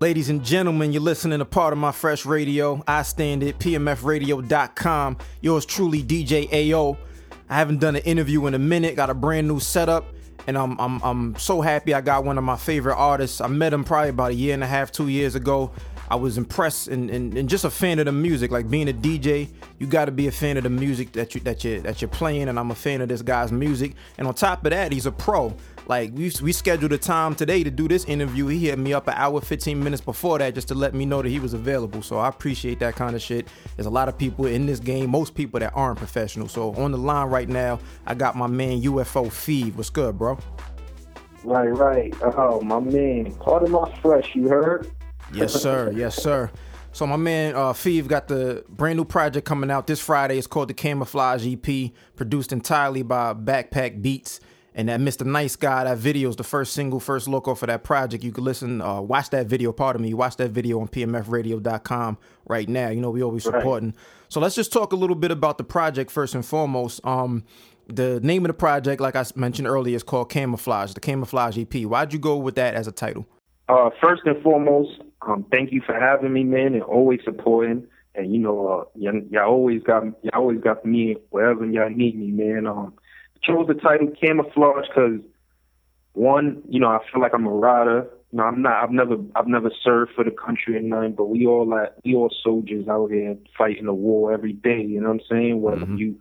Ladies 0.00 0.30
and 0.30 0.42
gentlemen, 0.42 0.94
you're 0.94 1.02
listening 1.02 1.40
to 1.40 1.44
Pardon 1.44 1.78
My 1.78 1.92
Fresh 1.92 2.24
radio. 2.24 2.82
I 2.88 3.02
stand 3.02 3.42
at 3.42 3.58
pmfradio.com. 3.58 5.18
Yours 5.42 5.66
truly, 5.66 6.02
DJ 6.02 6.48
Ayo. 6.48 6.96
I 7.50 7.56
haven't 7.56 7.80
done 7.80 7.96
an 7.96 8.02
interview 8.04 8.46
in 8.46 8.54
a 8.54 8.58
minute, 8.58 8.96
got 8.96 9.10
a 9.10 9.14
brand 9.14 9.46
new 9.46 9.60
setup, 9.60 10.06
and 10.46 10.56
I'm, 10.56 10.80
I'm, 10.80 11.02
I'm 11.02 11.36
so 11.36 11.60
happy 11.60 11.92
I 11.92 12.00
got 12.00 12.24
one 12.24 12.38
of 12.38 12.44
my 12.44 12.56
favorite 12.56 12.96
artists. 12.96 13.42
I 13.42 13.48
met 13.48 13.74
him 13.74 13.84
probably 13.84 14.08
about 14.08 14.30
a 14.30 14.34
year 14.34 14.54
and 14.54 14.64
a 14.64 14.66
half, 14.66 14.90
two 14.90 15.08
years 15.08 15.34
ago. 15.34 15.70
I 16.10 16.16
was 16.16 16.38
impressed 16.38 16.88
and, 16.88 17.10
and, 17.10 17.36
and 17.36 17.46
just 17.46 17.66
a 17.66 17.70
fan 17.70 17.98
of 17.98 18.06
the 18.06 18.12
music. 18.12 18.50
Like 18.50 18.70
being 18.70 18.88
a 18.88 18.94
DJ, 18.94 19.50
you 19.78 19.86
got 19.86 20.06
to 20.06 20.12
be 20.12 20.28
a 20.28 20.32
fan 20.32 20.56
of 20.56 20.64
the 20.64 20.70
music 20.70 21.12
that 21.12 21.34
you 21.34 21.42
that 21.42 21.62
you 21.62 21.80
that 21.82 22.00
you're 22.00 22.08
playing, 22.08 22.48
and 22.48 22.58
I'm 22.58 22.70
a 22.70 22.74
fan 22.74 23.02
of 23.02 23.08
this 23.08 23.20
guy's 23.20 23.52
music. 23.52 23.94
And 24.16 24.26
on 24.26 24.32
top 24.32 24.64
of 24.64 24.70
that, 24.70 24.92
he's 24.92 25.04
a 25.04 25.12
pro. 25.12 25.54
Like 25.90 26.12
we 26.14 26.30
we 26.40 26.52
scheduled 26.52 26.92
a 26.92 26.98
time 26.98 27.34
today 27.34 27.64
to 27.64 27.70
do 27.70 27.88
this 27.88 28.04
interview. 28.04 28.46
He 28.46 28.68
hit 28.68 28.78
me 28.78 28.94
up 28.94 29.08
an 29.08 29.14
hour, 29.16 29.40
15 29.40 29.82
minutes 29.82 30.00
before 30.00 30.38
that 30.38 30.54
just 30.54 30.68
to 30.68 30.74
let 30.76 30.94
me 30.94 31.04
know 31.04 31.20
that 31.20 31.28
he 31.28 31.40
was 31.40 31.52
available. 31.52 32.00
So 32.00 32.16
I 32.16 32.28
appreciate 32.28 32.78
that 32.78 32.94
kind 32.94 33.16
of 33.16 33.20
shit. 33.20 33.48
There's 33.74 33.88
a 33.88 33.90
lot 33.90 34.08
of 34.08 34.16
people 34.16 34.46
in 34.46 34.66
this 34.66 34.78
game, 34.78 35.10
most 35.10 35.34
people 35.34 35.58
that 35.58 35.72
aren't 35.74 35.98
professional. 35.98 36.46
So 36.46 36.72
on 36.76 36.92
the 36.92 36.96
line 36.96 37.26
right 37.26 37.48
now, 37.48 37.80
I 38.06 38.14
got 38.14 38.36
my 38.36 38.46
man 38.46 38.80
UFO 38.82 39.26
Fev. 39.26 39.74
What's 39.74 39.90
good, 39.90 40.16
bro? 40.16 40.38
Right, 41.42 41.66
right. 41.66 42.14
Oh, 42.22 42.60
my 42.60 42.78
man. 42.78 43.34
Pardon 43.40 43.72
My 43.72 43.92
Fresh, 44.00 44.36
you 44.36 44.46
heard? 44.46 44.88
Yes, 45.32 45.52
sir. 45.60 45.90
Yes, 45.96 46.14
sir. 46.14 46.52
So 46.92 47.04
my 47.04 47.16
man 47.16 47.56
uh 47.56 47.72
Fev 47.72 48.06
got 48.06 48.28
the 48.28 48.64
brand 48.68 48.96
new 48.96 49.04
project 49.04 49.44
coming 49.44 49.72
out 49.72 49.88
this 49.88 49.98
Friday. 49.98 50.38
It's 50.38 50.46
called 50.46 50.68
the 50.68 50.74
Camouflage 50.74 51.44
EP, 51.44 51.90
produced 52.14 52.52
entirely 52.52 53.02
by 53.02 53.34
Backpack 53.34 54.00
Beats. 54.00 54.38
And 54.74 54.88
that 54.88 55.00
Mr. 55.00 55.26
Nice 55.26 55.56
Guy, 55.56 55.84
that 55.84 55.98
video 55.98 56.28
is 56.28 56.36
the 56.36 56.44
first 56.44 56.74
single, 56.74 57.00
first 57.00 57.26
local 57.26 57.54
for 57.54 57.66
that 57.66 57.82
project. 57.82 58.22
You 58.22 58.30
can 58.30 58.44
listen, 58.44 58.80
uh, 58.80 59.00
watch 59.00 59.30
that 59.30 59.46
video, 59.46 59.72
pardon 59.72 60.02
me, 60.02 60.14
watch 60.14 60.36
that 60.36 60.50
video 60.50 60.80
on 60.80 60.88
pmfradio.com 60.88 62.18
right 62.46 62.68
now. 62.68 62.88
You 62.88 63.00
know, 63.00 63.10
we 63.10 63.22
always 63.22 63.42
supporting. 63.42 63.90
Right. 63.90 63.98
So 64.28 64.40
let's 64.40 64.54
just 64.54 64.72
talk 64.72 64.92
a 64.92 64.96
little 64.96 65.16
bit 65.16 65.32
about 65.32 65.58
the 65.58 65.64
project 65.64 66.10
first 66.10 66.34
and 66.36 66.46
foremost. 66.46 67.04
Um, 67.04 67.44
the 67.88 68.20
name 68.20 68.44
of 68.44 68.48
the 68.48 68.54
project, 68.54 69.00
like 69.00 69.16
I 69.16 69.24
mentioned 69.34 69.66
earlier, 69.66 69.96
is 69.96 70.04
called 70.04 70.30
Camouflage, 70.30 70.92
the 70.92 71.00
Camouflage 71.00 71.58
EP. 71.58 71.82
Why'd 71.84 72.12
you 72.12 72.18
go 72.18 72.36
with 72.36 72.54
that 72.54 72.74
as 72.74 72.86
a 72.86 72.92
title? 72.92 73.26
Uh, 73.68 73.90
first 74.00 74.22
and 74.24 74.40
foremost, 74.42 75.00
um, 75.22 75.44
thank 75.50 75.72
you 75.72 75.80
for 75.84 75.94
having 75.94 76.32
me, 76.32 76.44
man, 76.44 76.74
and 76.74 76.82
always 76.82 77.20
supporting. 77.24 77.86
And 78.14 78.32
you 78.32 78.38
know, 78.38 78.66
uh, 78.66 78.84
y'all, 78.96 79.20
y'all 79.30 79.48
always 79.48 79.82
got 79.82 80.04
y'all 80.22 80.34
always 80.34 80.60
got 80.60 80.84
me 80.84 81.16
wherever 81.30 81.64
y'all 81.64 81.90
need 81.90 82.18
me, 82.18 82.30
man. 82.30 82.66
Um, 82.66 82.94
chose 83.42 83.66
the 83.68 83.74
title 83.74 84.12
Camouflage 84.20 84.86
because 84.88 85.20
one, 86.12 86.62
you 86.68 86.80
know, 86.80 86.88
I 86.88 86.98
feel 87.12 87.20
like 87.20 87.32
I'm 87.34 87.46
a 87.46 87.50
rider. 87.50 88.08
You 88.32 88.38
know, 88.38 88.44
I'm 88.44 88.62
not. 88.62 88.82
I've 88.82 88.90
never. 88.90 89.16
I've 89.34 89.46
never 89.46 89.70
served 89.82 90.12
for 90.14 90.24
the 90.24 90.30
country 90.30 90.76
or 90.76 90.80
nothing. 90.80 91.14
But 91.14 91.26
we 91.26 91.46
all 91.46 91.68
like 91.68 91.92
we 92.04 92.14
all 92.14 92.30
soldiers 92.42 92.86
out 92.88 93.10
here 93.10 93.36
fighting 93.56 93.86
the 93.86 93.94
war 93.94 94.32
every 94.32 94.52
day. 94.52 94.82
You 94.82 95.00
know 95.00 95.08
what 95.08 95.20
I'm 95.22 95.26
saying? 95.30 95.62
Whether 95.62 95.86
mm-hmm. 95.86 95.96
you 95.96 96.20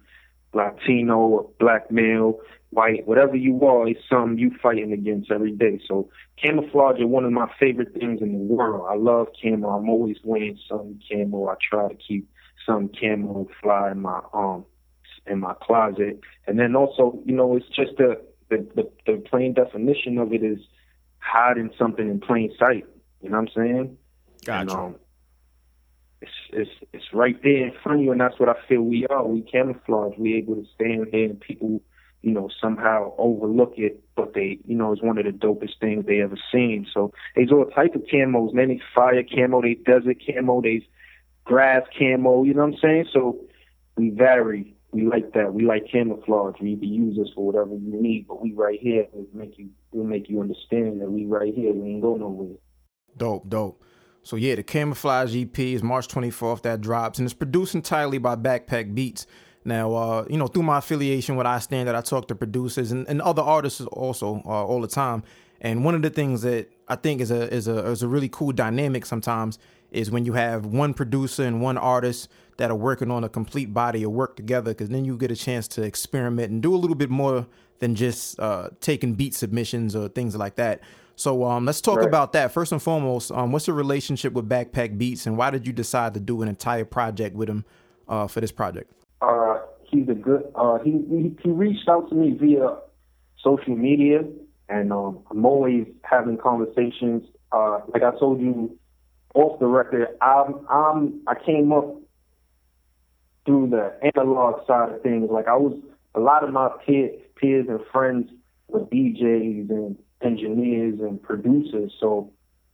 Latino 0.54 1.18
or 1.18 1.50
black 1.60 1.92
male, 1.92 2.40
white, 2.72 3.08
whatever 3.08 3.36
you 3.36 3.64
are, 3.66 3.88
it's 3.88 4.00
something 4.10 4.38
you 4.38 4.52
fighting 4.62 4.92
against 4.92 5.32
every 5.32 5.52
day. 5.52 5.80
So 5.88 6.10
camouflage 6.42 7.00
is 7.00 7.06
one 7.06 7.26
of 7.26 7.32
my 7.32 7.48
favorite 7.60 7.94
things 7.94 8.22
in 8.22 8.34
the 8.34 8.54
world. 8.54 8.88
I 8.90 8.96
love 8.96 9.28
camo. 9.42 9.70
I'm 9.70 9.90
always 9.90 10.18
wearing 10.24 10.58
some 10.68 11.00
camo. 11.10 11.48
I 11.48 11.56
try 11.62 11.90
to 11.90 11.96
keep 11.96 12.28
some 12.66 12.90
camo 12.90 13.48
fly 13.62 13.92
in 13.92 14.02
my 14.02 14.22
um 14.34 14.66
in 15.30 15.40
my 15.40 15.54
closet. 15.62 16.20
And 16.48 16.60
then 16.60 16.76
also, 16.76 17.20
you 17.26 17.36
know, 17.36 17.56
it's 17.56 17.68
just 17.68 17.98
the 17.98 18.22
the, 18.50 18.68
the, 18.76 18.90
the 19.06 19.18
plain 19.30 19.54
definition 19.54 20.18
of 20.18 20.34
it 20.34 20.44
is 20.44 20.60
hiding 21.20 21.72
something 21.78 22.10
in 22.10 22.20
plain 22.20 22.52
sight. 22.58 22.86
You 23.22 23.30
know 23.30 23.40
what 23.40 23.50
I'm 23.50 23.56
saying? 23.56 23.98
Gotcha. 24.46 24.62
And, 24.62 24.72
um, 24.72 24.96
it's 26.22 26.32
it's 26.52 26.72
it's 26.92 27.14
right 27.14 27.42
there 27.44 27.68
in 27.68 27.74
front 27.82 28.00
of 28.00 28.06
you, 28.06 28.12
and 28.12 28.20
that's 28.20 28.40
what 28.40 28.50
I 28.50 28.56
feel 28.68 28.82
we 28.82 29.06
are. 29.08 29.26
We 29.26 29.42
camouflage. 29.42 30.18
We 30.18 30.36
able 30.36 30.56
to 30.56 30.66
stand 30.76 31.08
there, 31.12 31.26
and 31.26 31.40
people, 31.40 31.82
you 32.22 32.32
know, 32.32 32.50
somehow 32.62 33.14
overlook 33.18 33.76
it, 33.78 34.04
but 34.16 34.34
they, 34.34 34.60
you 34.66 34.76
know, 34.76 34.92
it's 34.92 35.02
one 35.02 35.18
of 35.18 35.26
the 35.26 35.32
dopest 35.32 35.80
things 35.80 36.06
they 36.06 36.22
ever 36.22 36.38
seen. 36.52 36.88
So 36.94 37.14
there's 37.36 37.52
all 37.52 37.66
type 37.66 37.96
of 37.96 38.04
camos. 38.04 38.54
Man, 38.54 38.68
they 38.68 38.82
fire 38.94 39.24
camo, 39.24 39.62
they 39.62 39.76
desert 39.76 40.18
camo, 40.26 40.62
they 40.62 40.86
grass 41.46 41.84
camo. 41.98 42.44
You 42.44 42.54
know 42.54 42.66
what 42.66 42.74
I'm 42.74 42.80
saying? 42.82 43.06
So 43.14 43.40
we 43.96 44.10
vary. 44.10 44.76
We 44.92 45.06
like 45.06 45.34
that. 45.34 45.54
We 45.54 45.66
like 45.66 45.84
camouflage. 45.92 46.56
We 46.60 46.76
can 46.76 46.92
use 46.92 47.20
us 47.20 47.32
for 47.36 47.46
whatever 47.46 47.72
you 47.72 48.02
need, 48.02 48.28
but 48.28 48.42
we 48.42 48.54
right 48.54 48.80
here. 48.82 49.06
We'll 49.14 49.28
make 49.34 49.58
you. 49.58 49.70
We'll 49.92 50.06
make 50.06 50.30
you 50.30 50.42
understand 50.42 51.02
that 51.02 51.12
we 51.12 51.26
right 51.26 51.54
here. 51.54 51.74
We 51.74 51.90
ain't 51.92 52.02
go 52.02 52.16
nowhere. 52.16 52.56
Dope, 53.16 53.50
dope. 53.50 53.84
So 54.24 54.36
yeah, 54.36 54.56
the 54.56 54.64
Camouflage 54.64 55.36
EP 55.36 55.58
is 55.60 55.84
March 55.84 56.08
24th 56.08 56.64
that 56.64 56.82
drops, 56.82 57.20
and 57.20 57.26
it's 57.26 57.34
produced 57.34 57.76
entirely 57.76 58.18
by 58.18 58.36
Backpack 58.36 58.94
Beats. 58.96 59.28
Now, 59.66 59.94
uh, 59.94 60.26
you 60.30 60.38
know, 60.38 60.48
through 60.48 60.64
my 60.64 60.80
affiliation 60.80 61.36
with 61.36 61.46
I 61.46 61.60
Stand, 61.60 61.88
that 61.88 61.96
I 61.96 62.02
talk 62.02 62.28
to 62.30 62.36
producers 62.36 62.92
and, 62.92 63.08
and 63.08 63.22
other 63.22 63.42
artists 63.42 63.82
also 63.82 64.42
uh, 64.46 64.66
all 64.66 64.82
the 64.82 64.88
time. 64.88 65.24
And 65.62 65.84
one 65.84 65.94
of 65.96 66.02
the 66.02 66.10
things 66.10 66.42
that 66.44 66.70
I 66.88 66.96
think 66.96 67.22
is 67.22 67.32
a 67.32 67.54
is 67.54 67.68
a 67.68 67.86
is 67.88 68.02
a 68.02 68.08
really 68.08 68.30
cool 68.30 68.52
dynamic 68.52 69.06
sometimes 69.06 69.60
is 69.92 70.12
when 70.12 70.26
you 70.26 70.34
have 70.34 70.66
one 70.66 70.94
producer 70.94 71.44
and 71.44 71.62
one 71.62 71.78
artist 71.78 72.30
that 72.58 72.70
are 72.70 72.76
working 72.76 73.10
on 73.10 73.24
a 73.24 73.30
complete 73.30 73.74
body 73.74 74.04
of 74.04 74.12
work 74.12 74.36
together, 74.36 74.72
because 74.72 74.90
then 74.90 75.06
you 75.06 75.18
get 75.18 75.32
a 75.32 75.36
chance 75.36 75.68
to 75.68 75.82
experiment 75.82 76.52
and 76.52 76.62
do 76.62 76.76
a 76.76 76.78
little 76.78 76.96
bit 76.96 77.10
more 77.10 77.48
than 77.80 77.96
just 77.96 78.40
uh, 78.40 78.70
taking 78.82 79.14
beat 79.14 79.34
submissions 79.34 79.96
or 79.96 80.10
things 80.10 80.36
like 80.36 80.56
that. 80.56 80.82
So 81.16 81.44
um, 81.44 81.66
let's 81.66 81.82
talk 81.82 81.98
right. 81.98 82.08
about 82.08 82.32
that 82.34 82.54
first 82.54 82.72
and 82.72 82.82
foremost. 82.82 83.32
Um, 83.32 83.52
what's 83.52 83.66
the 83.66 83.74
relationship 83.74 84.34
with 84.34 84.48
Backpack 84.48 84.98
Beats, 84.98 85.26
and 85.26 85.38
why 85.38 85.50
did 85.50 85.68
you 85.68 85.74
decide 85.74 86.14
to 86.14 86.20
do 86.20 86.42
an 86.42 86.48
entire 86.48 86.86
project 86.86 87.36
with 87.36 87.50
him 87.50 87.66
uh, 88.08 88.28
for 88.28 88.40
this 88.40 88.54
project? 88.54 88.92
Uh, 89.22 89.60
he's 89.84 90.08
a 90.08 90.14
good. 90.14 90.44
Uh, 90.56 90.80
he, 90.80 90.92
he, 90.92 91.36
he 91.44 91.50
reached 91.50 91.90
out 91.90 92.08
to 92.10 92.16
me 92.16 92.38
via 92.40 92.78
social 93.44 93.76
media, 93.76 94.22
and 94.70 94.94
um, 94.94 95.20
I'm 95.30 95.46
always 95.46 95.88
having 96.04 96.38
conversations. 96.38 97.24
Uh, 97.52 97.82
like 97.94 98.04
I 98.04 98.18
told 98.18 98.40
you 98.40 98.78
off 99.34 99.60
the 99.60 99.68
record, 99.68 100.08
I'm, 100.22 100.66
I'm 100.70 101.22
I 101.28 101.36
came 101.46 101.72
up 101.72 101.96
through 103.46 103.70
the 103.70 103.94
analog 104.16 104.66
side 104.68 104.90
of 104.94 105.02
things. 105.02 105.30
Like 105.32 105.48
I 105.48 105.56
was 105.56 105.78
a 106.16 106.20
lot 106.20 106.44
of 106.44 106.52
my 106.52 106.70
peer, 106.86 107.12
peers 107.36 107.68
and 107.70 107.80
friends 107.92 108.30
were 108.68 108.82
DJs 108.82 109.70
and 109.70 109.98
engineers 110.22 111.00
and 111.00 111.22
producers. 111.22 111.94
So 112.00 112.32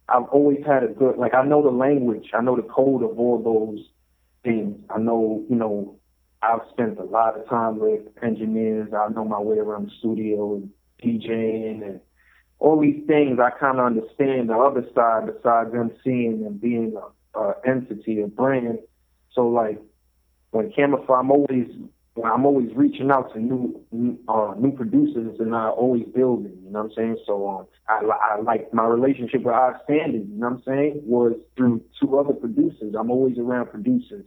I've 0.09 0.25
always 0.31 0.59
had 0.65 0.83
a 0.83 0.87
good, 0.87 1.17
like, 1.17 1.33
I 1.33 1.43
know 1.43 1.63
the 1.63 1.69
language, 1.69 2.29
I 2.33 2.41
know 2.41 2.55
the 2.55 2.63
code 2.63 3.03
of 3.03 3.19
all 3.19 3.41
those 3.41 3.85
things. 4.43 4.77
I 4.89 4.99
know, 4.99 5.43
you 5.49 5.55
know, 5.55 5.97
I've 6.41 6.61
spent 6.71 6.99
a 6.99 7.03
lot 7.03 7.39
of 7.39 7.47
time 7.49 7.79
with 7.79 8.01
engineers. 8.21 8.89
I 8.93 9.09
know 9.09 9.25
my 9.25 9.39
way 9.39 9.57
around 9.57 9.87
the 9.87 9.91
studio 9.99 10.55
and 10.55 10.69
DJing 11.03 11.83
and 11.83 11.99
all 12.59 12.79
these 12.79 13.03
things. 13.07 13.39
I 13.39 13.51
kind 13.51 13.79
of 13.79 13.85
understand 13.85 14.49
the 14.49 14.57
other 14.57 14.85
side 14.95 15.27
besides 15.27 15.71
them 15.71 15.91
seeing 16.03 16.43
and 16.45 16.59
being 16.59 16.95
a, 16.95 17.39
a 17.39 17.53
entity, 17.65 18.21
a 18.21 18.27
brand. 18.27 18.79
So, 19.33 19.47
like, 19.47 19.79
when 20.51 20.71
Camouflage, 20.71 21.19
I'm 21.19 21.31
always 21.31 21.67
I'm 22.23 22.45
always 22.45 22.69
reaching 22.75 23.11
out 23.11 23.33
to 23.33 23.39
new 23.39 23.81
uh, 24.29 24.53
new 24.57 24.71
producers 24.71 25.37
and 25.39 25.53
I 25.53 25.67
always 25.67 26.05
building. 26.15 26.57
You 26.63 26.71
know 26.71 26.83
what 26.83 26.91
I'm 26.91 26.95
saying? 26.95 27.17
So 27.25 27.47
um, 27.47 27.67
I, 27.89 28.05
I 28.05 28.41
like 28.41 28.73
my 28.73 28.85
relationship 28.85 29.43
with 29.43 29.53
our 29.53 29.81
standing. 29.83 30.27
You 30.31 30.39
know 30.39 30.49
what 30.49 30.57
I'm 30.57 30.63
saying? 30.65 31.01
Was 31.03 31.33
through 31.57 31.81
two 32.01 32.17
other 32.17 32.33
producers. 32.33 32.95
I'm 32.97 33.11
always 33.11 33.37
around 33.37 33.67
producers. 33.67 34.25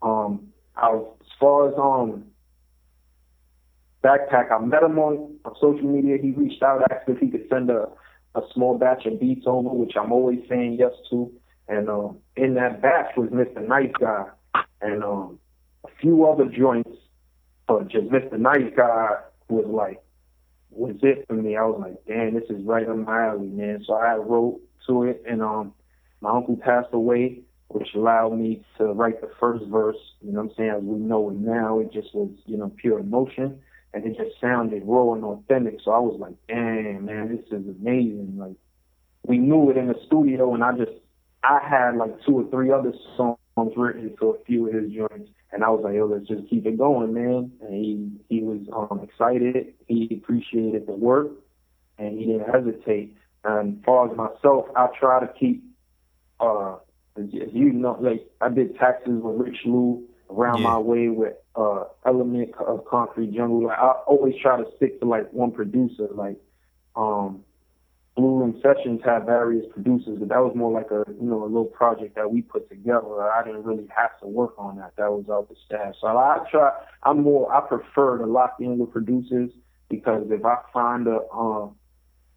Um, 0.00 0.48
I, 0.74 0.90
as 0.96 1.28
far 1.38 1.68
as 1.68 1.74
um 1.76 2.24
backpack, 4.02 4.52
I 4.52 4.58
met 4.64 4.82
him 4.82 4.98
on, 4.98 5.36
on 5.44 5.54
social 5.60 5.88
media. 5.88 6.16
He 6.20 6.30
reached 6.30 6.62
out, 6.62 6.82
asked 6.90 7.08
if 7.08 7.18
he 7.18 7.28
could 7.28 7.46
send 7.50 7.70
a 7.70 7.88
a 8.34 8.42
small 8.54 8.78
batch 8.78 9.06
of 9.06 9.18
beats 9.18 9.46
over, 9.46 9.70
which 9.70 9.94
I'm 9.98 10.12
always 10.12 10.38
saying 10.48 10.76
yes 10.78 10.92
to. 11.10 11.32
And 11.66 11.88
um, 11.88 12.18
in 12.36 12.54
that 12.54 12.80
batch 12.82 13.16
was 13.16 13.30
Mr. 13.30 13.66
Nice 13.66 13.90
Guy 13.98 14.26
and 14.80 15.02
um, 15.02 15.38
a 15.84 15.88
few 16.00 16.26
other 16.26 16.44
joints 16.44 16.90
but 17.68 17.88
just 17.88 18.08
Mr. 18.08 18.38
Nice 18.38 18.72
Guy 18.74 19.08
was 19.48 19.66
like, 19.68 20.02
was 20.70 20.96
it 21.02 21.26
for 21.28 21.34
me. 21.34 21.56
I 21.56 21.62
was 21.64 21.78
like, 21.80 22.04
damn, 22.06 22.34
this 22.34 22.48
is 22.48 22.64
right 22.64 22.88
on 22.88 23.04
my 23.04 23.26
alley, 23.26 23.46
man. 23.46 23.84
So 23.86 23.94
I 23.94 24.14
wrote 24.14 24.60
to 24.86 25.04
it, 25.04 25.22
and 25.28 25.42
um, 25.42 25.74
my 26.22 26.30
uncle 26.30 26.56
passed 26.56 26.88
away, 26.92 27.42
which 27.68 27.88
allowed 27.94 28.38
me 28.38 28.64
to 28.78 28.86
write 28.86 29.20
the 29.20 29.30
first 29.38 29.66
verse. 29.66 29.98
You 30.22 30.32
know 30.32 30.42
what 30.42 30.50
I'm 30.52 30.56
saying? 30.56 30.70
As 30.70 30.82
we 30.82 30.98
know 30.98 31.28
it 31.28 31.36
now, 31.36 31.78
it 31.78 31.92
just 31.92 32.14
was, 32.14 32.30
you 32.46 32.56
know, 32.56 32.72
pure 32.78 32.98
emotion, 32.98 33.60
and 33.94 34.04
it 34.04 34.16
just 34.16 34.40
sounded 34.40 34.82
raw 34.84 35.14
and 35.14 35.24
authentic. 35.24 35.78
So 35.84 35.92
I 35.92 35.98
was 35.98 36.18
like, 36.20 36.34
damn, 36.48 37.06
man, 37.06 37.28
this 37.28 37.46
is 37.46 37.66
amazing. 37.66 38.36
Like, 38.38 38.56
we 39.26 39.38
knew 39.38 39.70
it 39.70 39.76
in 39.76 39.88
the 39.88 39.96
studio, 40.06 40.54
and 40.54 40.62
I 40.62 40.72
just, 40.72 40.92
I 41.42 41.60
had 41.68 41.96
like 41.96 42.22
two 42.24 42.40
or 42.40 42.50
three 42.50 42.70
other 42.70 42.92
songs 43.16 43.38
written 43.76 44.14
for 44.18 44.36
a 44.36 44.44
few 44.44 44.68
of 44.68 44.74
his 44.74 44.92
joints 44.92 45.30
and 45.52 45.64
I 45.64 45.70
was 45.70 45.80
like, 45.82 45.94
yo, 45.94 46.06
let's 46.06 46.28
just 46.28 46.48
keep 46.50 46.66
it 46.66 46.76
going, 46.76 47.14
man. 47.14 47.52
And 47.62 47.72
he 47.74 48.10
he 48.28 48.42
was 48.42 48.60
um, 48.72 49.00
excited. 49.02 49.74
He 49.86 50.20
appreciated 50.22 50.86
the 50.86 50.92
work, 50.92 51.30
and 51.98 52.18
he 52.18 52.26
didn't 52.26 52.50
hesitate. 52.50 53.16
And 53.44 53.78
as 53.78 53.84
far 53.84 54.10
as 54.10 54.16
myself, 54.16 54.66
I 54.76 54.88
try 54.98 55.20
to 55.20 55.32
keep 55.38 55.64
uh, 56.40 56.76
you 57.16 57.72
know, 57.72 57.96
like 58.00 58.28
I 58.40 58.50
did 58.50 58.76
taxes 58.76 59.20
with 59.22 59.36
Rich 59.36 59.58
Lou 59.64 60.04
around 60.30 60.58
yeah. 60.58 60.68
my 60.68 60.78
way 60.78 61.08
with 61.08 61.34
uh 61.56 61.84
Element 62.06 62.54
of 62.58 62.84
Concrete 62.86 63.32
Jungle. 63.32 63.64
Like 63.64 63.78
I 63.78 63.92
always 64.06 64.34
try 64.40 64.56
to 64.56 64.64
stick 64.76 65.00
to 65.00 65.06
like 65.06 65.32
one 65.32 65.52
producer. 65.52 66.08
Like 66.12 66.36
um 66.96 67.44
Blue 68.16 68.42
and 68.42 68.60
Sessions 68.60 69.00
had 69.04 69.26
various 69.26 69.64
producers, 69.72 70.18
but 70.18 70.28
that 70.30 70.40
was 70.40 70.52
more 70.56 70.72
like 70.72 70.90
a 70.90 71.04
you 71.08 71.28
know 71.28 71.44
a 71.44 71.46
little 71.46 71.64
project 71.64 72.16
that 72.16 72.32
we 72.32 72.42
put 72.42 72.68
together. 72.68 73.22
I 73.30 73.44
didn't 73.44 73.62
really 73.62 73.88
have 73.96 74.18
to 74.20 74.26
work 74.26 74.54
on 74.58 74.76
that. 74.78 74.94
That 74.96 75.12
was 75.12 75.26
out 75.30 75.48
the 75.48 75.54
staff. 75.64 75.94
So 76.00 76.08
I 76.08 76.38
try. 76.50 76.70
I'm 77.04 77.22
more. 77.22 77.52
I 77.54 77.60
prefer 77.60 78.18
to 78.18 78.26
lock 78.26 78.56
in 78.60 78.78
with 78.78 78.92
producers 78.92 79.50
because 79.88 80.26
if 80.30 80.44
I 80.44 80.56
find 80.72 81.06
a 81.06 81.20
um 81.32 81.76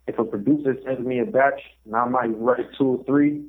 if 0.07 0.19
a 0.19 0.23
producer 0.23 0.75
sends 0.85 1.05
me 1.05 1.19
a 1.19 1.25
batch 1.25 1.61
and 1.85 1.95
I 1.95 2.05
might 2.05 2.37
write 2.37 2.67
two 2.77 2.85
or 2.85 3.03
three, 3.05 3.43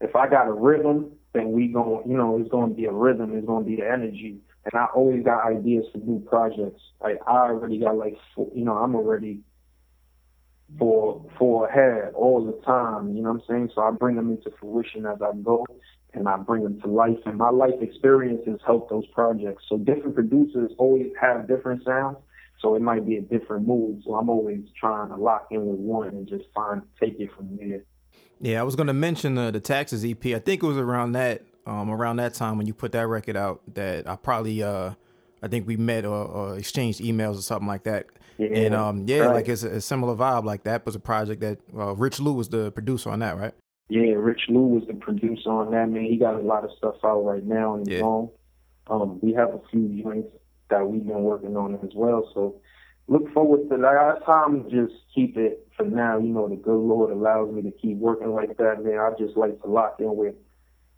if 0.00 0.14
I 0.16 0.28
got 0.28 0.48
a 0.48 0.52
rhythm, 0.52 1.12
then 1.34 1.52
we 1.52 1.68
going 1.68 2.08
you 2.08 2.16
know 2.16 2.38
it's 2.40 2.50
going 2.50 2.70
to 2.70 2.74
be 2.74 2.86
a 2.86 2.92
rhythm. 2.92 3.36
It's 3.36 3.46
going 3.46 3.64
to 3.64 3.70
be 3.70 3.76
the 3.76 3.86
energy. 3.86 4.38
And 4.64 4.80
I 4.80 4.86
always 4.94 5.22
got 5.22 5.44
ideas 5.44 5.84
for 5.92 5.98
new 5.98 6.20
projects. 6.20 6.80
Like 7.02 7.18
I 7.26 7.50
already 7.50 7.78
got 7.78 7.96
like 7.96 8.16
you 8.36 8.64
know 8.64 8.74
I'm 8.74 8.94
already 8.94 9.40
for 10.78 11.24
for 11.38 11.68
ahead 11.68 12.14
all 12.14 12.44
the 12.44 12.64
time. 12.64 13.14
You 13.14 13.22
know 13.22 13.32
what 13.32 13.42
I'm 13.42 13.46
saying? 13.48 13.70
So 13.74 13.82
I 13.82 13.90
bring 13.90 14.16
them 14.16 14.30
into 14.30 14.50
fruition 14.58 15.06
as 15.06 15.18
I 15.20 15.32
go, 15.42 15.66
and 16.14 16.28
I 16.28 16.36
bring 16.38 16.62
them 16.62 16.80
to 16.80 16.86
life. 16.88 17.18
And 17.26 17.36
my 17.36 17.50
life 17.50 17.80
experiences 17.80 18.60
help 18.64 18.88
those 18.88 19.06
projects. 19.08 19.64
So 19.68 19.76
different 19.76 20.14
producers 20.14 20.70
always 20.78 21.12
have 21.20 21.48
different 21.48 21.84
sounds. 21.84 22.16
So 22.60 22.76
it 22.76 22.82
might 22.82 23.06
be 23.06 23.16
a 23.16 23.20
different 23.20 23.66
mood. 23.66 24.02
So 24.06 24.14
I'm 24.14 24.30
always 24.30 24.60
trying 24.80 25.10
to 25.10 25.16
lock 25.16 25.48
in 25.50 25.66
with 25.66 25.78
one 25.78 26.08
and 26.08 26.26
just 26.26 26.44
find 26.54 26.82
take 26.98 27.20
it 27.20 27.30
from 27.36 27.56
there. 27.56 27.84
Yeah, 28.44 28.60
I 28.60 28.62
was 28.62 28.76
going 28.76 28.88
to 28.88 28.92
mention 28.92 29.38
uh, 29.38 29.50
the 29.50 29.58
Taxes 29.58 30.04
EP. 30.04 30.22
I 30.26 30.38
think 30.38 30.62
it 30.62 30.66
was 30.66 30.76
around 30.76 31.12
that 31.12 31.42
um, 31.64 31.90
around 31.90 32.16
that 32.16 32.34
time 32.34 32.58
when 32.58 32.66
you 32.66 32.74
put 32.74 32.92
that 32.92 33.06
record 33.06 33.38
out 33.38 33.62
that 33.72 34.06
I 34.06 34.16
probably 34.16 34.62
uh, 34.62 34.90
I 35.42 35.48
think 35.48 35.66
we 35.66 35.78
met 35.78 36.04
or, 36.04 36.26
or 36.26 36.58
exchanged 36.58 37.00
emails 37.00 37.38
or 37.38 37.40
something 37.40 37.66
like 37.66 37.84
that. 37.84 38.04
Yeah, 38.36 38.48
and 38.48 38.74
um, 38.74 39.04
yeah, 39.06 39.20
right. 39.20 39.34
like 39.36 39.48
it's 39.48 39.62
a, 39.62 39.70
a, 39.70 39.80
similar 39.80 40.14
vibe. 40.14 40.44
Like 40.44 40.64
that 40.64 40.84
was 40.84 40.94
a 40.94 41.00
project 41.00 41.40
that 41.40 41.58
uh, 41.74 41.94
Rich 41.94 42.20
Lou 42.20 42.34
was 42.34 42.50
the 42.50 42.70
producer 42.72 43.08
on 43.08 43.20
that, 43.20 43.38
right? 43.38 43.54
Yeah, 43.88 44.12
Rich 44.12 44.42
Lou 44.50 44.66
was 44.66 44.82
the 44.88 44.94
producer 44.94 45.48
on 45.48 45.70
that. 45.70 45.88
Man, 45.88 46.04
he 46.04 46.18
got 46.18 46.34
a 46.34 46.42
lot 46.42 46.64
of 46.64 46.70
stuff 46.76 46.96
out 47.02 47.24
right 47.24 47.44
now 47.44 47.72
on 47.72 47.78
his 47.78 47.88
yeah. 47.88 48.00
own. 48.00 48.28
Um, 48.88 49.20
we 49.22 49.32
have 49.32 49.54
a 49.54 49.60
few 49.70 50.02
joints 50.02 50.28
that 50.68 50.86
we've 50.86 51.06
been 51.06 51.22
working 51.22 51.56
on 51.56 51.76
as 51.76 51.92
well. 51.94 52.30
So 52.34 52.60
look 53.08 53.32
forward 53.32 53.68
to 53.70 53.76
that. 53.76 54.28
I'm 54.28 54.70
just 54.70 54.94
keep 55.14 55.36
it 55.36 55.66
for 55.76 55.84
now. 55.84 56.18
You 56.18 56.28
know, 56.28 56.48
the 56.48 56.56
good 56.56 56.76
Lord 56.76 57.10
allows 57.12 57.52
me 57.52 57.62
to 57.62 57.70
keep 57.70 57.98
working 57.98 58.34
like 58.34 58.56
that. 58.56 58.84
Man, 58.84 58.98
I 58.98 59.10
just 59.18 59.36
like 59.36 59.60
to 59.62 59.68
lock 59.68 59.96
in 59.98 60.16
with 60.16 60.34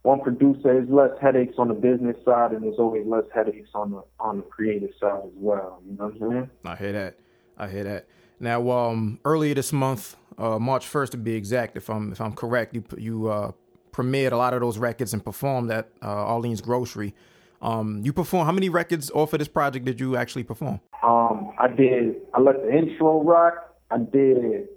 one 0.02 0.20
producer. 0.20 0.60
There's 0.62 0.88
less 0.88 1.10
headaches 1.20 1.54
on 1.58 1.68
the 1.68 1.74
business 1.74 2.16
side, 2.24 2.52
and 2.52 2.62
there's 2.62 2.78
always 2.78 3.06
less 3.06 3.24
headaches 3.34 3.70
on 3.74 3.90
the 3.90 4.02
on 4.20 4.38
the 4.38 4.42
creative 4.44 4.90
side 5.00 5.22
as 5.24 5.32
well. 5.34 5.82
You 5.86 5.96
know 5.96 6.06
what 6.06 6.22
I'm 6.22 6.30
saying? 6.30 6.50
I 6.64 6.76
hear 6.76 6.92
that. 6.92 7.18
I 7.58 7.68
hear 7.68 7.84
that. 7.84 8.06
Now, 8.38 8.70
um, 8.70 9.18
earlier 9.24 9.54
this 9.54 9.72
month, 9.72 10.14
uh, 10.38 10.58
March 10.58 10.86
1st 10.86 11.12
to 11.12 11.16
be 11.16 11.34
exact, 11.34 11.76
if 11.76 11.88
I'm 11.88 12.12
if 12.12 12.20
I'm 12.20 12.34
correct, 12.34 12.74
you 12.74 12.84
you 12.96 13.28
uh, 13.28 13.52
premiered 13.92 14.32
a 14.32 14.36
lot 14.36 14.54
of 14.54 14.60
those 14.60 14.78
records 14.78 15.12
and 15.12 15.24
performed 15.24 15.70
at 15.70 15.88
uh, 16.02 16.06
Arlene's 16.06 16.60
Grocery. 16.60 17.14
Um, 17.62 18.00
you 18.04 18.12
perform 18.12 18.46
how 18.46 18.52
many 18.52 18.68
records 18.68 19.10
off 19.10 19.32
of 19.32 19.38
this 19.38 19.48
project 19.48 19.84
did 19.84 20.00
you 20.00 20.16
actually 20.16 20.44
perform? 20.44 20.80
Um, 21.02 21.52
I 21.58 21.68
did. 21.68 22.16
I 22.34 22.40
let 22.40 22.62
the 22.62 22.76
intro 22.76 23.22
rock. 23.22 23.74
I 23.90 23.98
did. 23.98 24.68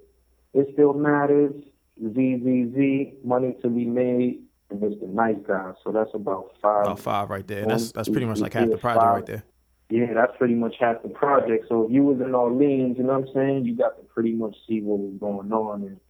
It 0.54 0.68
still 0.72 0.94
matters. 0.94 1.52
ZZZ, 2.02 3.12
money 3.24 3.56
to 3.62 3.68
be 3.68 3.84
made, 3.84 4.42
and 4.70 4.80
Mr. 4.80 5.08
Nice 5.08 5.36
Guy. 5.46 5.72
So 5.84 5.92
that's 5.92 6.10
about 6.14 6.52
five. 6.62 6.86
About 6.86 7.00
five 7.00 7.30
right 7.30 7.46
there. 7.46 7.60
One, 7.60 7.68
that's 7.68 7.92
that's 7.92 8.08
pretty 8.08 8.26
much 8.26 8.38
like 8.38 8.54
half 8.54 8.70
the 8.70 8.78
project 8.78 9.04
five. 9.04 9.14
right 9.14 9.26
there. 9.26 9.44
Yeah, 9.90 10.14
that's 10.14 10.32
pretty 10.38 10.54
much 10.54 10.76
half 10.78 11.02
the 11.02 11.08
project. 11.08 11.66
So 11.68 11.84
if 11.84 11.92
you 11.92 12.04
was 12.04 12.20
in 12.20 12.34
Arlene's, 12.34 12.96
you 12.96 13.04
know 13.04 13.18
what 13.18 13.28
I'm 13.28 13.34
saying, 13.34 13.64
you 13.64 13.76
got 13.76 13.96
to 13.98 14.04
pretty 14.04 14.32
much 14.32 14.56
see 14.68 14.80
what 14.80 15.00
was 15.00 15.14
going 15.18 15.52
on 15.52 15.82
and 15.82 16.00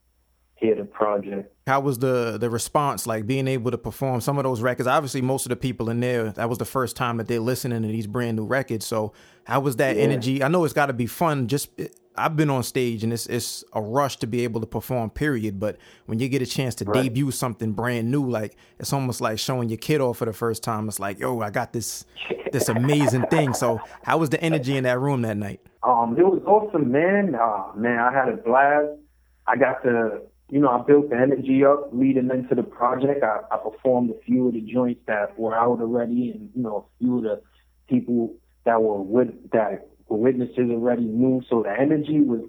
project. 0.93 1.53
How 1.67 1.81
was 1.81 1.99
the 1.99 2.39
the 2.39 2.51
response 2.51 3.07
like 3.07 3.27
being 3.27 3.49
able 3.49 3.71
to 3.71 3.79
perform 3.79 4.21
some 4.21 4.39
of 4.39 4.45
those 4.45 4.61
records? 4.61 4.87
Obviously, 4.87 5.23
most 5.23 5.47
of 5.47 5.51
the 5.51 5.57
people 5.57 5.91
in 5.91 6.01
there 6.01 6.31
that 6.33 6.49
was 6.49 6.59
the 6.59 6.65
first 6.65 6.97
time 6.97 7.17
that 7.19 7.29
they're 7.29 7.41
listening 7.41 7.83
to 7.83 7.89
these 7.89 8.07
brand 8.07 8.37
new 8.37 8.45
records. 8.45 8.87
So 8.87 9.12
how 9.45 9.61
was 9.61 9.77
that 9.77 9.97
yeah. 9.97 10.03
energy? 10.03 10.43
I 10.43 10.49
know 10.49 10.65
it's 10.65 10.75
got 10.75 10.87
to 10.87 10.93
be 10.93 11.07
fun. 11.07 11.49
Just 11.49 11.71
I've 12.17 12.37
been 12.37 12.51
on 12.51 12.62
stage 12.62 13.05
and 13.05 13.12
it's 13.12 13.27
it's 13.27 13.65
a 13.73 13.81
rush 13.81 14.17
to 14.19 14.27
be 14.27 14.45
able 14.45 14.61
to 14.61 14.67
perform. 14.67 15.11
Period. 15.11 15.61
But 15.61 15.79
when 16.07 16.19
you 16.19 16.29
get 16.29 16.43
a 16.43 16.47
chance 16.47 16.75
to 16.77 16.85
right. 16.85 17.05
debut 17.05 17.31
something 17.31 17.73
brand 17.73 18.11
new, 18.11 18.29
like 18.29 18.56
it's 18.79 18.93
almost 18.93 19.21
like 19.21 19.39
showing 19.39 19.69
your 19.69 19.79
kid 19.79 20.01
off 20.01 20.19
for 20.19 20.25
the 20.25 20.33
first 20.33 20.63
time. 20.63 20.89
It's 20.89 21.01
like, 21.01 21.19
yo, 21.19 21.41
I 21.41 21.51
got 21.51 21.73
this 21.73 22.05
this 22.53 22.69
amazing 22.69 23.27
thing. 23.27 23.55
So 23.55 23.81
how 24.03 24.19
was 24.19 24.31
the 24.31 24.43
energy 24.43 24.77
in 24.77 24.85
that 24.85 24.99
room 24.99 25.23
that 25.23 25.37
night? 25.37 25.61
Um, 25.83 26.17
it 26.19 26.25
was 26.25 26.43
awesome, 26.47 26.91
man. 26.93 27.35
Uh, 27.35 27.73
man, 27.75 27.99
I 27.99 28.13
had 28.13 28.29
a 28.29 28.37
blast. 28.37 28.99
I 29.47 29.56
got 29.56 29.83
to, 29.83 30.21
you 30.50 30.58
know, 30.58 30.69
I 30.69 30.82
built 30.82 31.11
the 31.11 31.17
energy 31.17 31.64
up 31.64 31.91
leading 31.93 32.31
into 32.31 32.55
the 32.55 32.62
project. 32.62 33.23
I, 33.23 33.41
I 33.55 33.58
performed 33.58 34.11
a 34.11 34.20
few 34.25 34.49
of 34.49 34.55
the 34.55 34.61
joints 34.61 35.00
that 35.06 35.38
were 35.38 35.55
out 35.55 35.81
already, 35.81 36.32
and 36.32 36.50
you 36.55 36.62
know, 36.62 36.87
a 36.87 36.99
few 36.99 37.19
of 37.19 37.23
the 37.23 37.43
people 37.88 38.35
that 38.64 38.82
were 38.82 39.00
with 39.00 39.29
that 39.52 39.88
were 40.08 40.17
witnesses 40.17 40.70
already 40.70 41.05
knew. 41.05 41.43
So 41.49 41.62
the 41.62 41.70
energy 41.70 42.20
was, 42.20 42.43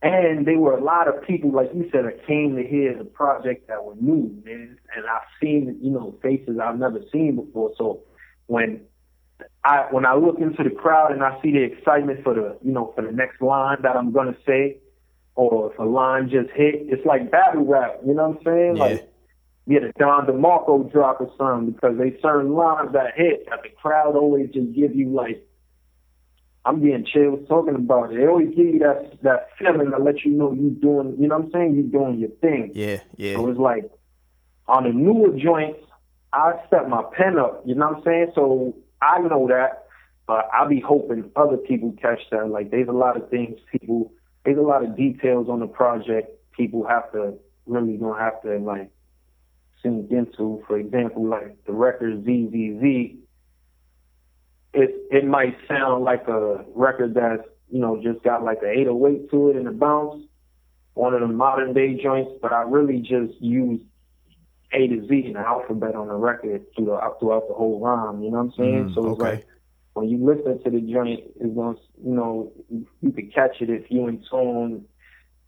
and 0.00 0.46
there 0.46 0.58
were 0.58 0.78
a 0.78 0.82
lot 0.82 1.08
of 1.08 1.22
people, 1.26 1.50
like 1.50 1.70
you 1.74 1.88
said, 1.90 2.04
that 2.04 2.24
came 2.26 2.54
to 2.54 2.62
hear 2.62 2.96
the 2.96 3.04
project 3.04 3.66
that 3.66 3.84
were 3.84 3.96
new, 3.96 4.40
man. 4.44 4.78
And 4.94 5.04
I've 5.06 5.28
seen, 5.42 5.78
you 5.82 5.90
know, 5.90 6.14
faces 6.22 6.58
I've 6.62 6.78
never 6.78 7.00
seen 7.12 7.34
before. 7.34 7.72
So 7.76 8.02
when 8.46 8.82
I 9.64 9.86
when 9.90 10.06
I 10.06 10.14
look 10.14 10.38
into 10.38 10.62
the 10.62 10.70
crowd 10.70 11.10
and 11.10 11.22
I 11.22 11.40
see 11.42 11.50
the 11.50 11.62
excitement 11.62 12.22
for 12.22 12.34
the, 12.34 12.56
you 12.62 12.72
know, 12.72 12.92
for 12.94 13.02
the 13.02 13.12
next 13.12 13.42
line 13.42 13.78
that 13.82 13.96
I'm 13.96 14.12
gonna 14.12 14.36
say, 14.46 14.78
or 15.38 15.72
if 15.72 15.78
a 15.78 15.84
line 15.84 16.28
just 16.28 16.50
hit, 16.50 16.74
it's 16.88 17.06
like 17.06 17.30
battle 17.30 17.64
rap. 17.64 18.00
You 18.04 18.12
know 18.12 18.30
what 18.30 18.38
I'm 18.38 18.44
saying? 18.44 18.76
Yeah. 18.76 18.82
Like 18.82 19.12
get 19.68 19.84
a 19.84 19.92
Don 19.98 20.26
DeMarco 20.26 20.90
drop 20.90 21.20
or 21.20 21.30
something 21.38 21.72
because 21.72 21.96
they 21.96 22.18
certain 22.20 22.54
lines 22.54 22.92
that 22.92 23.14
hit 23.14 23.46
that 23.48 23.62
the 23.62 23.68
crowd 23.80 24.16
always 24.16 24.50
just 24.50 24.72
give 24.74 24.96
you 24.96 25.10
like 25.10 25.46
I'm 26.64 26.80
being 26.80 27.06
chill 27.06 27.38
talking 27.48 27.76
about 27.76 28.12
it. 28.12 28.16
They 28.16 28.26
always 28.26 28.48
give 28.48 28.66
you 28.66 28.78
that 28.80 29.22
that 29.22 29.50
feeling 29.58 29.92
to 29.92 29.98
let 29.98 30.24
you 30.24 30.32
know 30.32 30.52
you 30.52 30.70
doing, 30.70 31.16
you 31.20 31.28
know 31.28 31.38
what 31.38 31.46
I'm 31.46 31.52
saying? 31.52 31.76
You 31.76 31.82
doing 31.84 32.18
your 32.18 32.30
thing. 32.40 32.72
Yeah, 32.74 32.98
yeah. 33.16 33.36
So 33.36 33.48
it's 33.48 33.60
like 33.60 33.90
on 34.66 34.84
the 34.84 34.90
newer 34.90 35.38
joints, 35.38 35.78
I 36.32 36.54
step 36.66 36.88
my 36.88 37.04
pen 37.16 37.38
up. 37.38 37.62
You 37.64 37.76
know 37.76 37.90
what 37.90 37.98
I'm 37.98 38.02
saying? 38.04 38.32
So 38.34 38.76
I 39.00 39.20
know 39.20 39.46
that, 39.48 39.84
but 40.26 40.48
I 40.52 40.66
be 40.66 40.80
hoping 40.80 41.30
other 41.36 41.56
people 41.56 41.94
catch 42.02 42.20
that. 42.32 42.48
Like 42.48 42.72
there's 42.72 42.88
a 42.88 42.92
lot 42.92 43.16
of 43.16 43.30
things 43.30 43.58
people, 43.70 44.12
there's 44.48 44.58
a 44.58 44.62
lot 44.62 44.82
of 44.82 44.96
details 44.96 45.46
on 45.50 45.60
the 45.60 45.66
project 45.66 46.30
people 46.56 46.86
have 46.86 47.12
to 47.12 47.34
really 47.66 47.98
gonna 47.98 48.18
have 48.18 48.40
to 48.42 48.56
like 48.56 48.90
sink 49.82 50.10
into. 50.10 50.64
For 50.66 50.78
example, 50.78 51.28
like 51.28 51.62
the 51.66 51.72
record 51.72 52.24
ZZZ 52.24 53.18
it 54.72 54.90
it 55.10 55.26
might 55.26 55.54
sound 55.68 56.04
like 56.04 56.26
a 56.28 56.64
record 56.74 57.12
that's 57.12 57.46
you 57.70 57.78
know 57.78 58.00
just 58.02 58.24
got 58.24 58.42
like 58.42 58.58
an 58.62 58.70
808 58.70 59.30
to 59.30 59.50
it 59.50 59.56
and 59.56 59.68
a 59.68 59.72
bounce, 59.72 60.24
one 60.94 61.12
of 61.12 61.20
the 61.20 61.26
modern 61.26 61.74
day 61.74 62.02
joints. 62.02 62.30
But 62.40 62.54
I 62.54 62.62
really 62.62 63.00
just 63.00 63.38
use 63.40 63.82
A 64.72 64.86
to 64.86 65.06
Z 65.06 65.24
in 65.26 65.34
the 65.34 65.40
alphabet 65.40 65.94
on 65.94 66.08
the 66.08 66.14
record 66.14 66.64
throughout 66.74 67.20
throughout 67.20 67.48
the 67.48 67.54
whole 67.54 67.80
rhyme. 67.80 68.22
You 68.22 68.30
know 68.30 68.38
what 68.38 68.44
I'm 68.44 68.52
saying? 68.56 68.88
Mm, 68.90 68.94
so 68.94 69.12
it's 69.12 69.20
okay. 69.20 69.30
like 69.30 69.46
when 69.98 70.08
you 70.08 70.24
listen 70.24 70.62
to 70.62 70.70
the 70.70 70.80
joint, 70.80 71.20
it's 71.40 71.54
to 71.54 71.76
you 72.04 72.14
know 72.14 72.52
you 72.70 73.12
can 73.12 73.30
catch 73.30 73.60
it 73.60 73.70
if 73.70 73.90
you 73.90 74.06
in 74.06 74.24
tune. 74.30 74.84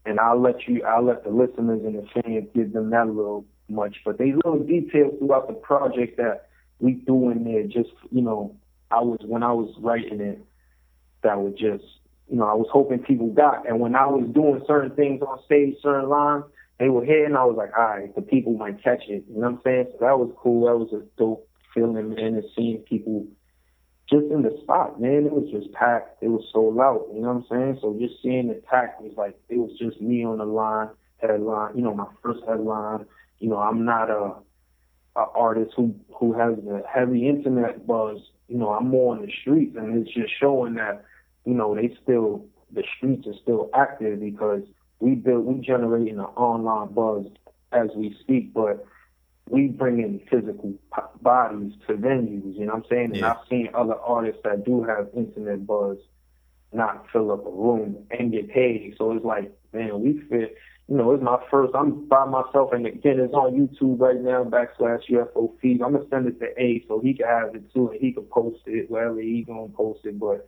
And 0.06 0.18
I'll 0.18 0.40
let 0.40 0.66
you, 0.66 0.82
I'll 0.82 1.04
let 1.04 1.24
the 1.24 1.30
listeners 1.30 1.82
and 1.84 1.94
the 1.94 2.06
fans 2.14 2.48
give 2.54 2.72
them 2.72 2.88
that 2.90 3.06
little 3.06 3.44
much. 3.68 3.96
But 4.04 4.16
there's 4.16 4.34
little 4.44 4.60
details 4.60 5.14
throughout 5.18 5.46
the 5.46 5.54
project 5.54 6.16
that 6.16 6.48
we 6.80 7.02
threw 7.04 7.30
in 7.30 7.44
there, 7.44 7.64
just 7.64 7.94
you 8.10 8.22
know, 8.22 8.56
I 8.90 9.00
was 9.00 9.20
when 9.22 9.42
I 9.42 9.52
was 9.52 9.72
writing 9.78 10.20
it 10.20 10.44
that 11.22 11.38
would 11.38 11.56
just 11.56 11.84
you 12.28 12.36
know 12.36 12.46
I 12.46 12.54
was 12.54 12.66
hoping 12.72 13.00
people 13.00 13.28
got 13.28 13.68
and 13.68 13.78
when 13.78 13.94
I 13.94 14.06
was 14.06 14.28
doing 14.32 14.62
certain 14.66 14.96
things 14.96 15.22
on 15.22 15.38
stage, 15.44 15.76
certain 15.82 16.08
lines, 16.08 16.44
they 16.78 16.88
were 16.88 17.04
hitting. 17.04 17.36
I 17.36 17.44
was 17.44 17.56
like, 17.56 17.76
all 17.76 17.84
right, 17.84 18.14
the 18.14 18.22
people 18.22 18.54
might 18.54 18.82
catch 18.82 19.02
it. 19.06 19.24
You 19.28 19.34
know 19.34 19.40
what 19.40 19.48
I'm 19.48 19.60
saying? 19.64 19.86
So 19.92 19.98
that 20.00 20.18
was 20.18 20.32
cool. 20.38 20.66
That 20.66 20.78
was 20.78 20.92
a 20.92 21.04
dope 21.18 21.46
feeling, 21.74 22.14
man, 22.14 22.34
and 22.34 22.44
seeing 22.56 22.78
people 22.78 23.26
just 24.10 24.26
in 24.30 24.42
the 24.42 24.58
spot, 24.62 25.00
man. 25.00 25.26
It 25.26 25.32
was 25.32 25.48
just 25.50 25.72
packed. 25.72 26.22
It 26.22 26.28
was 26.28 26.44
sold 26.52 26.78
out. 26.78 27.06
You 27.14 27.22
know 27.22 27.32
what 27.32 27.44
I'm 27.44 27.46
saying? 27.50 27.78
So 27.80 27.96
just 28.00 28.22
seeing 28.22 28.48
the 28.48 28.54
pack 28.54 29.00
was 29.00 29.12
like 29.16 29.38
it 29.48 29.56
was 29.56 29.70
just 29.78 30.00
me 30.00 30.24
on 30.24 30.38
the 30.38 30.44
line, 30.44 30.90
headline. 31.18 31.76
You 31.76 31.82
know, 31.82 31.94
my 31.94 32.06
first 32.22 32.40
headline. 32.46 33.06
You 33.38 33.48
know, 33.48 33.58
I'm 33.58 33.84
not 33.84 34.10
a, 34.10 34.34
a 35.16 35.24
artist 35.34 35.72
who 35.76 35.94
who 36.14 36.32
has 36.34 36.56
the 36.56 36.82
heavy 36.92 37.28
internet 37.28 37.86
buzz 37.86 38.18
you 38.50 38.58
know, 38.58 38.70
I'm 38.70 38.88
more 38.88 39.14
on 39.14 39.24
the 39.24 39.32
streets, 39.40 39.76
and 39.76 39.96
it's 39.96 40.12
just 40.12 40.32
showing 40.38 40.74
that, 40.74 41.04
you 41.44 41.54
know, 41.54 41.74
they 41.74 41.96
still 42.02 42.44
the 42.72 42.82
streets 42.96 43.26
are 43.26 43.34
still 43.40 43.70
active 43.74 44.20
because 44.20 44.62
we 44.98 45.14
build 45.14 45.46
we 45.46 45.60
generating 45.60 46.18
an 46.18 46.24
online 46.24 46.92
buzz 46.92 47.26
as 47.72 47.88
we 47.96 48.16
speak. 48.20 48.52
But 48.52 48.84
we 49.50 49.68
bring 49.68 49.98
in 50.00 50.20
physical 50.30 50.74
bodies 51.20 51.72
to 51.86 51.94
venues. 51.94 52.56
You 52.56 52.66
know 52.66 52.74
what 52.74 52.84
I'm 52.84 52.84
saying? 52.88 53.04
And 53.06 53.16
Yeah. 53.16 53.32
I've 53.32 53.48
seen 53.48 53.68
other 53.74 53.94
artists 53.96 54.40
that 54.44 54.64
do 54.64 54.82
have 54.84 55.08
internet 55.14 55.66
buzz 55.66 55.98
not 56.72 57.04
fill 57.12 57.32
up 57.32 57.44
a 57.44 57.50
room 57.50 57.96
and 58.10 58.30
get 58.30 58.48
paid. 58.50 58.94
So 58.96 59.12
it's 59.12 59.24
like, 59.24 59.50
man, 59.72 60.00
we 60.00 60.20
fit. 60.28 60.56
You 60.88 60.96
know, 60.96 61.12
it's 61.12 61.22
my 61.22 61.38
first. 61.50 61.72
I'm 61.74 62.06
by 62.08 62.24
myself, 62.24 62.72
and 62.72 62.84
again, 62.84 63.20
it's 63.20 63.32
on 63.34 63.54
YouTube 63.54 64.00
right 64.00 64.20
now. 64.20 64.42
Backslash 64.42 65.08
UFO 65.08 65.52
Fev. 65.62 65.82
I'm 65.84 65.92
gonna 65.92 66.04
send 66.10 66.26
it 66.26 66.40
to 66.40 66.48
A 66.60 66.84
so 66.88 66.98
he 66.98 67.14
can 67.14 67.26
have 67.26 67.54
it 67.54 67.72
too, 67.72 67.90
and 67.90 68.00
he 68.00 68.12
can 68.12 68.24
post 68.24 68.62
it 68.66 68.90
wherever 68.90 69.20
he 69.20 69.42
gonna 69.42 69.68
post 69.68 70.00
it. 70.04 70.18
But 70.18 70.46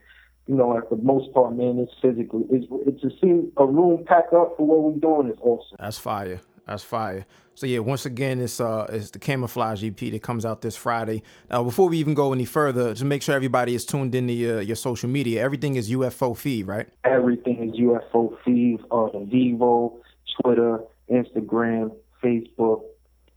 you 0.49 0.57
know, 0.57 0.77
at 0.77 0.91
the 0.91 0.97
most 0.97 1.33
part, 1.33 1.55
man, 1.55 1.79
it's 1.79 1.93
physically. 2.03 2.45
It's 2.51 2.67
it's 2.87 3.01
to 3.03 3.11
see 3.21 3.53
a 3.57 3.65
room 3.65 4.05
pack 4.05 4.33
up 4.33 4.57
for 4.57 4.67
what 4.67 4.83
we're 4.83 4.99
doing 5.01 5.33
is 5.33 5.39
awesome. 5.41 5.77
That's 5.79 5.99
fire. 5.99 6.41
That's 6.67 6.83
fire. 6.83 7.27
So 7.55 7.67
yeah, 7.67 7.81
once 7.81 8.07
again, 8.07 8.41
it's 8.41 8.61
uh 8.61 8.87
it's 8.89 9.11
the 9.11 9.19
Camouflage 9.19 9.85
EP 9.85 9.97
that 9.97 10.23
comes 10.23 10.47
out 10.47 10.63
this 10.63 10.77
Friday. 10.77 11.23
Now, 11.51 11.63
before 11.63 11.89
we 11.89 11.99
even 11.99 12.15
go 12.15 12.33
any 12.33 12.45
further, 12.45 12.91
just 12.93 13.05
make 13.05 13.23
sure 13.23 13.35
everybody 13.35 13.75
is 13.75 13.85
tuned 13.85 14.15
into 14.15 14.33
your, 14.33 14.63
your 14.63 14.77
social 14.77 15.09
media. 15.09 15.43
Everything 15.43 15.77
is 15.77 15.91
UFO 15.91 16.35
Fev, 16.35 16.67
right? 16.67 16.89
Everything 17.05 17.69
is 17.69 17.79
UFO 17.79 18.37
Fev, 18.45 19.13
the 19.13 19.25
Vivo, 19.31 20.01
Twitter, 20.41 20.81
Instagram, 21.11 21.93
Facebook, 22.23 22.83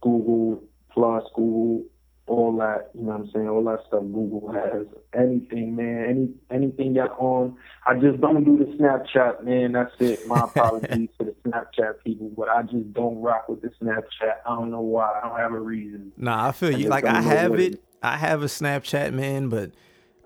Google 0.00 0.62
Plus, 0.92 1.24
Google, 1.34 1.84
all 2.26 2.56
that. 2.58 2.90
You 2.94 3.02
know 3.02 3.12
what 3.12 3.20
I'm 3.20 3.30
saying? 3.32 3.48
All 3.48 3.64
that 3.64 3.80
stuff 3.86 4.02
Google 4.02 4.52
has. 4.52 4.86
Anything, 5.14 5.76
man. 5.76 6.04
Any 6.08 6.28
anything 6.50 6.94
y'all 6.94 7.14
on. 7.18 7.56
I 7.86 7.94
just 7.94 8.20
don't 8.20 8.44
do 8.44 8.58
the 8.58 8.64
Snapchat, 8.76 9.44
man. 9.44 9.72
That's 9.72 9.92
it. 10.00 10.26
My 10.26 10.44
apologies 10.44 11.08
to 11.18 11.24
the 11.26 11.34
Snapchat 11.46 12.02
people, 12.04 12.30
but 12.36 12.48
I 12.48 12.62
just 12.62 12.92
don't 12.92 13.20
rock 13.22 13.48
with 13.48 13.62
the 13.62 13.68
Snapchat. 13.82 14.36
I 14.44 14.54
don't 14.54 14.70
know 14.70 14.80
why. 14.80 15.20
I 15.22 15.28
don't 15.28 15.38
have 15.38 15.52
a 15.52 15.60
reason. 15.60 16.12
Nah, 16.16 16.48
I 16.48 16.52
feel 16.52 16.70
you. 16.70 16.88
Like 16.88 17.04
I 17.04 17.20
have 17.20 17.54
it. 17.54 17.74
it- 17.74 17.82
I 18.02 18.18
have 18.18 18.42
a 18.42 18.46
Snapchat, 18.46 19.14
man, 19.14 19.48
but 19.48 19.72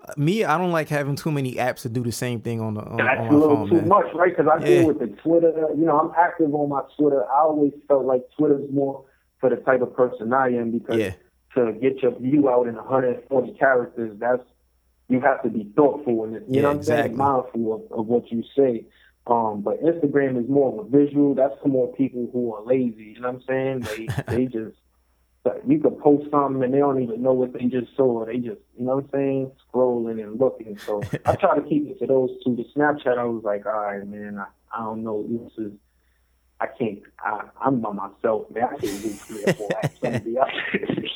uh, 0.05 0.13
me, 0.17 0.43
I 0.43 0.57
don't 0.57 0.71
like 0.73 0.89
having 0.89 1.15
too 1.15 1.31
many 1.31 1.55
apps 1.55 1.83
to 1.83 1.89
do 1.89 2.03
the 2.03 2.11
same 2.11 2.41
thing 2.41 2.59
on 2.59 2.73
the 2.75 2.81
on, 2.81 2.97
That's 2.97 3.19
on 3.21 3.27
a 3.27 3.37
little 3.37 3.55
phone, 3.57 3.69
too 3.69 3.75
man. 3.77 3.87
much, 3.87 4.05
right? 4.13 4.35
Because 4.35 4.51
I 4.53 4.59
Yeah. 4.61 4.75
deal 4.79 4.87
with 4.87 4.99
the 4.99 5.07
Twitter. 5.23 5.51
You 5.75 5.85
know, 5.85 5.97
I'm 5.97 6.11
active 6.17 6.53
on 6.53 6.69
my 6.69 6.81
Twitter. 6.97 7.23
I 7.31 7.39
always 7.39 7.71
felt 7.87 8.05
like 8.05 8.23
Twitter's 8.37 8.69
more 8.71 9.05
for 9.39 9.49
the 9.49 9.55
type 9.55 9.81
of 9.81 9.95
person 9.95 10.33
I 10.33 10.49
am 10.49 10.71
because 10.71 10.99
Yeah. 10.99 11.13
To 11.55 11.73
get 11.73 12.01
your 12.01 12.17
view 12.19 12.49
out 12.49 12.67
in 12.67 12.75
140 12.75 13.53
characters, 13.57 14.17
that's 14.19 14.43
you 15.09 15.19
have 15.21 15.43
to 15.43 15.49
be 15.49 15.69
thoughtful 15.75 16.23
and 16.23 16.35
you 16.35 16.41
Yeah, 16.47 16.61
know 16.61 16.69
what 16.69 16.77
I'm 16.77 16.83
saying, 16.83 17.17
mindful 17.17 17.73
of, 17.91 17.99
of 17.99 18.07
what 18.07 18.31
you 18.31 18.43
say. 18.57 18.85
Um, 19.27 19.61
but 19.61 19.81
Instagram 19.83 20.41
is 20.41 20.49
more 20.49 20.79
of 20.79 20.87
a 20.87 20.89
visual. 20.89 21.35
That's 21.35 21.53
for 21.61 21.67
more 21.67 21.93
people 21.95 22.29
who 22.31 22.53
are 22.55 22.63
lazy. 22.63 23.13
You 23.15 23.21
know 23.21 23.31
what 23.31 23.41
I'm 23.41 23.43
saying? 23.47 23.83
They 23.83 24.13
they 24.29 24.45
just 24.45 24.77
you 25.67 25.79
could 25.79 25.99
post 25.99 26.29
something 26.29 26.63
and 26.63 26.73
they 26.73 26.79
don't 26.79 27.01
even 27.01 27.21
know 27.21 27.33
what 27.33 27.53
they 27.53 27.65
just 27.65 27.95
saw. 27.95 28.25
They 28.25 28.37
just, 28.37 28.61
you 28.77 28.85
know 28.85 28.97
what 28.97 29.05
I'm 29.05 29.09
saying, 29.11 29.51
scrolling 29.73 30.21
and 30.23 30.39
looking. 30.39 30.79
So 30.85 31.01
I 31.25 31.35
try 31.35 31.55
to 31.55 31.67
keep 31.67 31.87
it 31.89 31.99
to 31.99 32.07
those 32.07 32.29
two. 32.43 32.55
The 32.55 32.65
Snapchat, 32.75 33.17
I 33.17 33.23
was 33.23 33.43
like, 33.43 33.65
all 33.65 33.71
right, 33.73 34.07
man, 34.07 34.37
I, 34.39 34.45
I 34.75 34.83
don't 34.83 35.03
know. 35.03 35.25
This 35.27 35.65
is, 35.65 35.71
I 36.61 36.67
can't, 36.67 36.99
I, 37.19 37.41
I'm 37.59 37.81
by 37.81 37.91
myself, 37.91 38.49
man. 38.51 38.63
I 38.65 38.77
can't 38.77 39.01
do 39.01 39.09
three 39.09 39.43
or 39.43 39.53
four. 39.53 39.69
I'm 39.83 39.89
gonna 40.01 40.19
be 40.19 40.37
honest. 40.37 41.09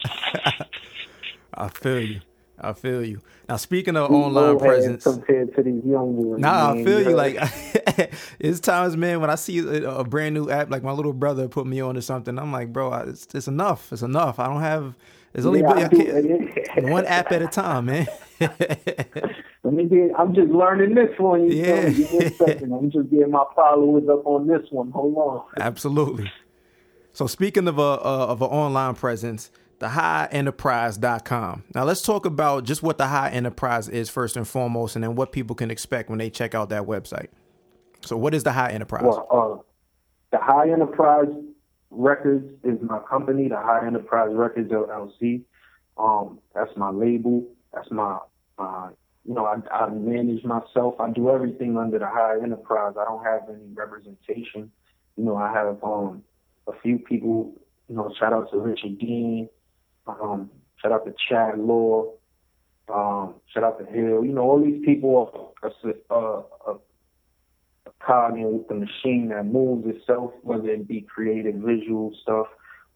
I 1.53 1.69
feel 1.69 1.99
you. 2.01 2.21
I 2.59 2.73
feel 2.73 3.03
you. 3.05 3.21
Now, 3.47 3.57
speaking 3.57 3.95
of 3.95 4.09
online 4.11 4.57
presence, 4.57 5.03
compared 5.03 5.55
to 5.55 5.61
these 5.61 5.83
young 5.85 6.15
ones. 6.15 6.41
Nah, 6.41 6.71
I 6.71 6.73
man, 6.75 6.85
feel 6.85 6.99
you. 7.01 7.09
know? 7.11 7.15
Like 7.15 7.37
it's 8.39 8.59
times, 8.59 8.97
man, 8.97 9.21
when 9.21 9.29
I 9.29 9.35
see 9.35 9.59
a, 9.59 9.99
a 9.99 10.03
brand 10.03 10.33
new 10.35 10.49
app, 10.49 10.69
like 10.71 10.81
my 10.83 10.91
little 10.93 11.13
brother 11.13 11.47
put 11.47 11.67
me 11.67 11.79
on 11.81 11.95
to 11.95 12.01
something, 12.01 12.39
I'm 12.39 12.51
like, 12.51 12.73
bro, 12.73 12.91
I- 12.91 13.03
it's, 13.03 13.27
it's 13.35 13.47
enough. 13.47 13.91
It's 13.93 14.01
enough. 14.01 14.39
I 14.39 14.47
don't 14.47 14.61
have. 14.61 14.95
It's 15.33 15.45
only 15.45 15.59
Yeah, 15.61 15.71
I 15.73 15.83
I 15.83 15.87
can't- 15.89 16.65
one 16.89 17.05
app 17.05 17.31
at 17.31 17.41
a 17.41 17.47
time, 17.47 17.85
man. 17.85 18.07
Let 19.65 19.73
me 19.73 19.85
get, 19.85 20.11
I'm 20.17 20.35
just 20.35 20.51
learning 20.51 20.93
this 20.93 21.09
one. 21.17 21.49
You 21.49 21.57
Yeah. 21.57 21.65
yeah. 21.65 21.89
Give 21.89 22.11
me 22.13 22.17
a 22.19 22.29
second. 22.33 22.71
I'm 22.71 22.91
just 22.91 23.09
getting 23.09 23.31
my 23.31 23.45
followers 23.55 24.03
up 24.07 24.25
on 24.25 24.45
this 24.47 24.61
one. 24.69 24.91
Hold 24.91 25.17
on. 25.17 25.43
Absolutely. 25.59 26.31
So 27.13 27.25
speaking 27.25 27.67
of 27.67 27.79
a 27.79 27.81
uh, 27.81 28.27
of 28.29 28.41
an 28.43 28.49
online 28.49 28.93
presence, 28.93 29.49
the 29.79 29.87
highenterprise.com. 29.87 31.63
Now 31.73 31.83
let's 31.83 32.01
talk 32.01 32.25
about 32.25 32.63
just 32.65 32.83
what 32.83 32.97
the 32.97 33.07
high 33.07 33.29
enterprise 33.29 33.89
is 33.89 34.09
first 34.09 34.37
and 34.37 34.47
foremost, 34.47 34.95
and 34.95 35.03
then 35.03 35.15
what 35.15 35.31
people 35.31 35.55
can 35.55 35.71
expect 35.71 36.09
when 36.09 36.19
they 36.19 36.29
check 36.29 36.53
out 36.53 36.69
that 36.69 36.83
website. 36.83 37.29
So 38.01 38.17
what 38.17 38.35
is 38.35 38.43
the 38.43 38.51
high 38.51 38.69
enterprise? 38.71 39.03
Well, 39.03 39.27
uh, 39.31 39.63
the 40.31 40.43
High 40.43 40.69
Enterprise 40.69 41.29
Records 41.89 42.51
is 42.63 42.77
my 42.81 42.99
company. 43.09 43.47
The 43.47 43.55
High 43.57 43.87
Enterprise 43.87 44.29
Records 44.31 44.69
LLC. 44.71 45.41
Um, 45.97 46.39
that's 46.53 46.75
my 46.75 46.89
label. 46.89 47.47
That's 47.73 47.89
my, 47.89 48.19
uh, 48.59 48.89
you 49.27 49.33
know, 49.33 49.45
I, 49.45 49.57
I 49.73 49.89
manage 49.89 50.43
myself. 50.43 50.95
I 50.99 51.09
do 51.09 51.29
everything 51.31 51.77
under 51.77 51.99
the 51.99 52.07
High 52.07 52.37
Enterprise. 52.41 52.93
I 52.99 53.05
don't 53.05 53.23
have 53.23 53.49
any 53.49 53.73
representation. 53.73 54.71
You 55.17 55.23
know, 55.23 55.35
I 55.35 55.51
have 55.51 55.83
um 55.83 56.23
a 56.67 56.73
few 56.81 56.99
people. 56.99 57.53
You 57.89 57.95
know, 57.95 58.13
shout 58.19 58.33
out 58.33 58.51
to 58.51 58.57
Richard 58.57 58.99
Dean. 58.99 59.49
Um, 60.07 60.49
shout 60.81 60.91
out 60.91 61.05
to 61.05 61.13
Chad 61.29 61.57
Law. 61.59 62.13
Um, 62.93 63.35
shout 63.53 63.63
out 63.63 63.79
to 63.79 63.85
Hill. 63.85 64.23
You 64.23 64.33
know, 64.33 64.41
all 64.41 64.63
these 64.63 64.83
people 64.85 65.51
are, 65.61 65.71
are, 66.09 66.45
are 66.67 66.79
cog 68.05 68.37
in 68.37 68.63
the 68.69 68.75
machine 68.75 69.29
that 69.29 69.45
moves 69.45 69.87
itself, 69.87 70.31
whether 70.43 70.69
it 70.69 70.87
be 70.87 71.01
creative 71.01 71.55
visual 71.55 72.13
stuff 72.21 72.47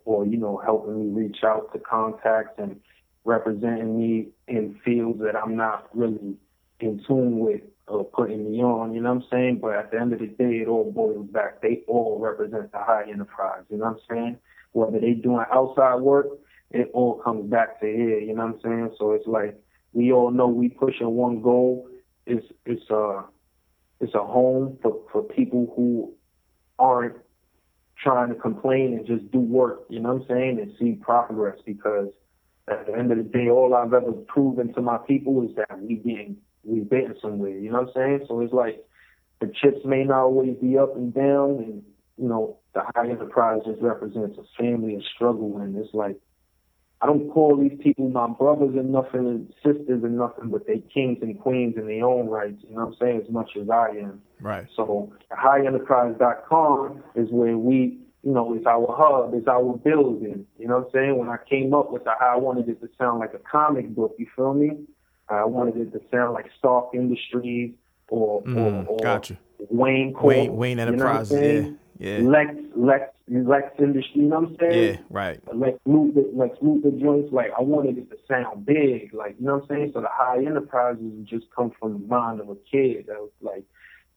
or, 0.05 0.25
you 0.25 0.38
know, 0.38 0.62
helping 0.63 1.15
me 1.15 1.24
reach 1.24 1.43
out 1.43 1.71
to 1.74 1.79
contacts 1.79 2.53
and 2.57 2.79
representing 3.25 3.97
me 3.97 4.29
in 4.47 4.79
fields 4.83 5.19
that 5.19 5.35
I'm 5.35 5.55
not 5.55 5.89
really 5.93 6.35
in 6.79 7.03
tune 7.07 7.39
with 7.39 7.61
or 7.88 8.05
putting 8.05 8.51
me 8.51 8.61
on, 8.61 8.93
you 8.93 9.01
know 9.01 9.13
what 9.13 9.23
I'm 9.23 9.29
saying? 9.31 9.59
But 9.61 9.75
at 9.75 9.91
the 9.91 9.99
end 9.99 10.13
of 10.13 10.19
the 10.19 10.27
day, 10.27 10.59
it 10.61 10.67
all 10.67 10.91
boils 10.91 11.27
back. 11.31 11.61
They 11.61 11.81
all 11.88 12.19
represent 12.19 12.71
the 12.71 12.77
high 12.77 13.05
enterprise, 13.09 13.63
you 13.69 13.77
know 13.77 13.85
what 13.85 14.01
I'm 14.11 14.15
saying? 14.15 14.38
Whether 14.73 14.99
they 14.99 15.13
doing 15.13 15.45
outside 15.51 15.95
work, 15.95 16.27
it 16.71 16.91
all 16.93 17.19
comes 17.23 17.49
back 17.49 17.79
to 17.81 17.88
here, 17.88 18.19
you 18.19 18.35
know 18.35 18.45
what 18.45 18.55
I'm 18.55 18.61
saying? 18.61 18.95
So 18.99 19.13
it's 19.13 19.27
like 19.27 19.59
we 19.93 20.11
all 20.11 20.31
know 20.31 20.47
we 20.47 20.69
pushing 20.69 21.09
one 21.09 21.41
goal. 21.41 21.88
It's 22.25 22.45
it's 22.65 22.89
uh 22.91 23.23
it's 23.99 24.13
a 24.13 24.23
home 24.23 24.77
for, 24.81 25.01
for 25.11 25.23
people 25.23 25.73
who 25.75 26.13
aren't 26.77 27.17
trying 28.01 28.29
to 28.29 28.35
complain 28.35 28.93
and 28.93 29.05
just 29.05 29.29
do 29.31 29.39
work, 29.39 29.81
you 29.89 29.99
know 29.99 30.13
what 30.13 30.21
I'm 30.21 30.27
saying, 30.27 30.59
and 30.59 30.71
see 30.79 30.93
progress 30.93 31.57
because 31.65 32.07
at 32.69 32.88
the 32.88 32.93
end 32.93 33.11
of 33.11 33.17
the 33.17 33.23
day, 33.23 33.49
all 33.49 33.73
I've 33.73 33.93
ever 33.93 34.11
proven 34.11 34.73
to 34.73 34.81
my 34.81 34.97
people 34.97 35.43
is 35.43 35.55
that 35.55 35.81
we 35.81 35.95
getting 35.95 36.38
we 36.63 36.81
getting 36.81 37.15
somewhere, 37.21 37.57
you 37.57 37.71
know 37.71 37.81
what 37.81 37.89
I'm 37.89 38.19
saying? 38.19 38.25
So 38.27 38.41
it's 38.41 38.53
like 38.53 38.83
the 39.39 39.47
chips 39.47 39.85
may 39.85 40.03
not 40.03 40.23
always 40.23 40.57
be 40.61 40.77
up 40.77 40.95
and 40.95 41.13
down 41.13 41.57
and 41.59 41.83
you 42.17 42.27
know, 42.27 42.57
the 42.73 42.81
high 42.93 43.09
enterprise 43.09 43.61
just 43.65 43.81
represents 43.81 44.38
a 44.38 44.61
family 44.61 44.95
of 44.95 45.01
struggle 45.15 45.57
and 45.57 45.75
it's 45.77 45.93
like 45.93 46.17
I 47.01 47.05
don't 47.05 47.29
call 47.29 47.55
these 47.55 47.79
people 47.81 48.09
my 48.09 48.27
brothers 48.27 48.75
and 48.75 48.91
nothing 48.91 49.25
and 49.25 49.53
sisters 49.63 50.03
and 50.03 50.17
nothing, 50.17 50.49
but 50.49 50.67
they 50.67 50.83
kings 50.93 51.19
and 51.21 51.39
queens 51.39 51.75
in 51.77 51.88
their 51.88 52.05
own 52.05 52.27
rights, 52.27 52.61
you 52.67 52.75
know 52.75 52.85
what 52.85 52.88
I'm 52.88 52.95
saying, 52.99 53.21
as 53.25 53.31
much 53.31 53.51
as 53.59 53.69
I 53.69 53.91
am. 54.01 54.21
Right. 54.41 54.67
So 54.75 55.13
highenterprise.com 55.31 57.03
is 57.15 57.29
where 57.31 57.57
we, 57.57 57.99
you 58.23 58.31
know, 58.33 58.53
it's 58.53 58.65
our 58.65 58.85
hub, 58.89 59.33
it's 59.33 59.47
our 59.47 59.77
building. 59.77 60.45
You 60.57 60.67
know 60.67 60.79
what 60.79 60.85
I'm 60.88 60.91
saying? 60.93 61.17
When 61.17 61.29
I 61.29 61.38
came 61.49 61.73
up 61.73 61.91
with 61.91 62.03
the 62.03 62.11
how 62.19 62.33
I 62.35 62.38
wanted 62.38 62.67
it 62.69 62.81
to 62.81 62.89
sound 62.97 63.19
like 63.19 63.33
a 63.33 63.39
comic 63.39 63.89
book, 63.95 64.15
you 64.17 64.27
feel 64.35 64.53
me? 64.53 64.71
I 65.29 65.45
wanted 65.45 65.77
it 65.77 65.91
to 65.93 66.01
sound 66.11 66.33
like 66.33 66.47
Stark 66.57 66.89
Industries 66.93 67.73
or, 68.09 68.41
Mm, 68.43 68.57
or, 68.57 68.85
or 68.93 68.97
gotcha. 68.97 69.38
Wayne 69.69 70.13
Corp, 70.13 70.25
Wayne 70.25 70.55
Wayne 70.55 70.79
Enterprises. 70.79 71.65
yeah. 71.67 71.71
Yeah. 71.99 72.19
Lex 72.27 72.55
Lex 72.75 73.11
Lex 73.27 73.65
Industry, 73.77 74.21
you 74.21 74.27
know 74.29 74.39
what 74.39 74.49
I'm 74.51 74.57
saying? 74.59 74.93
Yeah. 74.93 74.99
Right. 75.09 75.39
Lex 75.53 75.77
Luthor, 75.88 76.23
Lex 76.33 76.57
Luthor 76.59 76.97
joints, 76.99 77.31
like 77.33 77.51
I 77.57 77.61
wanted 77.61 77.97
it 77.97 78.09
to 78.09 78.17
sound 78.27 78.65
big, 78.65 79.13
like 79.13 79.35
you 79.39 79.45
know 79.45 79.55
what 79.57 79.63
I'm 79.63 79.67
saying. 79.67 79.91
So 79.93 80.01
the 80.01 80.07
high 80.09 80.38
enterprises 80.38 81.11
just 81.25 81.45
come 81.55 81.71
from 81.79 81.93
the 81.93 82.07
mind 82.07 82.39
of 82.39 82.49
a 82.49 82.55
kid 82.71 83.05
that 83.07 83.17
was 83.19 83.31
like, 83.41 83.65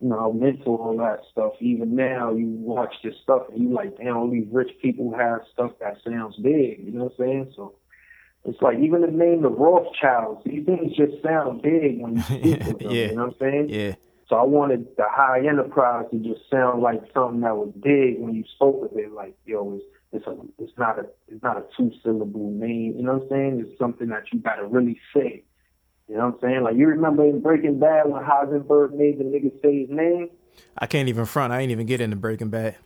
you 0.03 0.09
know, 0.09 0.19
I'm 0.19 0.43
into 0.43 0.65
all 0.65 0.97
that 0.99 1.21
stuff. 1.31 1.53
Even 1.61 1.95
now, 1.95 2.35
you 2.35 2.47
watch 2.47 2.93
this 3.05 3.15
stuff 3.23 3.43
and 3.53 3.63
you 3.63 3.73
like, 3.73 3.97
damn, 3.99 4.17
all 4.17 4.29
these 4.31 4.49
rich 4.51 4.71
people 4.83 5.15
have 5.17 5.43
stuff 5.53 5.71
that 5.81 5.99
sounds 6.05 6.37
big. 6.37 6.81
You 6.85 6.91
know 6.93 7.05
what 7.05 7.13
I'm 7.21 7.25
saying? 7.25 7.53
So 7.55 7.75
it's 8.45 8.61
like 8.61 8.79
even 8.79 9.03
the 9.03 9.07
name 9.07 9.43
the 9.43 9.49
Rothschilds, 9.49 10.43
these 10.45 10.67
things 10.67 10.97
just 10.97 11.23
sound 11.23 11.63
big 11.63 12.01
when 12.01 12.17
you 12.17 12.23
speak 12.23 12.43
with 12.67 12.79
them. 12.81 12.91
Yeah. 12.91 13.07
You 13.07 13.17
know 13.17 13.27
what 13.27 13.35
I'm 13.35 13.39
saying? 13.39 13.67
Yeah. 13.69 13.95
So 14.29 14.37
I 14.37 14.43
wanted 14.43 14.89
the 14.97 15.05
high 15.09 15.47
enterprise 15.47 16.07
to 16.11 16.19
just 16.19 16.51
sound 16.51 16.83
like 16.83 17.01
something 17.15 17.43
that 17.43 17.57
was 17.57 17.73
big 17.81 18.19
when 18.19 18.35
you 18.35 18.43
spoke 18.57 18.83
with 18.83 18.97
it. 18.97 19.13
Like, 19.13 19.37
yo, 19.47 19.75
it's 19.75 19.85
it's 20.13 20.27
a 20.27 20.37
it's 20.59 20.77
not 20.77 20.99
a 20.99 21.07
it's 21.29 21.43
not 21.45 21.59
a 21.59 21.65
two 21.77 21.93
syllable 22.03 22.51
name. 22.51 22.95
You 22.97 23.05
know 23.05 23.15
what 23.15 23.23
I'm 23.25 23.29
saying? 23.29 23.67
It's 23.67 23.79
something 23.79 24.09
that 24.09 24.25
you 24.33 24.41
gotta 24.41 24.67
really 24.67 24.99
say. 25.15 25.45
You 26.09 26.17
know 26.17 26.27
what 26.27 26.35
I'm 26.35 26.41
saying? 26.41 26.63
Like 26.65 26.77
you 26.77 26.87
remember 26.89 27.25
in 27.25 27.41
Breaking 27.41 27.79
Bad 27.79 28.09
when 28.11 28.23
Heisenberg 28.23 28.93
made 28.95 29.19
the 29.19 29.25
nigga 29.25 29.51
say 29.63 29.81
his 29.83 29.91
name? 29.91 30.29
I 30.77 30.87
can't 30.87 31.09
even 31.09 31.25
front. 31.25 31.53
I 31.53 31.61
ain't 31.61 31.71
even 31.71 31.87
get 31.87 32.01
into 32.01 32.17
Breaking 32.17 32.51
Bad. 32.51 32.77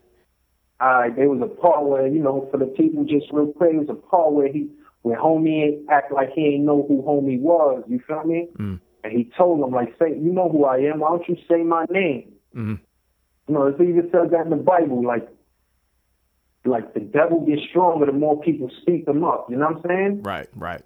uh, 0.81 1.05
there 1.17 1.29
was 1.29 1.41
a 1.43 1.61
part 1.61 1.85
where, 1.85 2.07
you 2.07 2.21
know, 2.21 2.47
for 2.51 2.59
the 2.59 2.67
people 2.67 3.05
just 3.05 3.27
real 3.33 3.53
quick, 3.53 3.73
it 3.73 3.79
was 3.79 3.89
a 3.89 3.95
part 3.95 4.33
where 4.33 4.49
he, 4.53 4.69
where 5.03 5.19
homie 5.19 5.83
act 5.91 6.13
like 6.13 6.31
he 6.33 6.43
ain't 6.55 6.65
know 6.65 6.85
who 6.87 7.03
homie 7.03 7.41
was. 7.41 7.83
You 7.89 8.01
feel 8.07 8.23
me? 8.25 8.49
Mm. 8.59 8.81
And 9.03 9.13
he 9.13 9.31
told 9.37 9.65
him 9.67 9.73
like, 9.73 9.95
say, 9.99 10.11
you 10.11 10.33
know 10.33 10.49
who 10.49 10.65
I 10.65 10.79
am. 10.79 11.01
Why 11.01 11.09
don't 11.11 11.29
you 11.29 11.37
say 11.49 11.63
my 11.63 11.87
name? 11.91 12.33
Mhm. 12.55 12.81
You 13.49 13.55
know, 13.55 13.67
it 13.69 13.81
even 13.81 14.09
says 14.13 14.31
that 14.33 14.45
in 14.45 14.51
the 14.51 14.57
Bible. 14.57 15.05
Like, 15.05 15.29
like 16.65 16.95
the 16.95 17.01
devil 17.01 17.41
gets 17.47 17.63
stronger 17.71 18.07
the 18.07 18.13
more 18.13 18.41
people 18.41 18.69
speak 18.83 19.07
him 19.07 19.23
up. 19.25 19.47
You 19.49 19.57
know 19.57 19.67
what 19.67 19.77
I'm 19.77 19.83
saying? 19.89 20.23
Right, 20.23 20.49
right. 20.55 20.83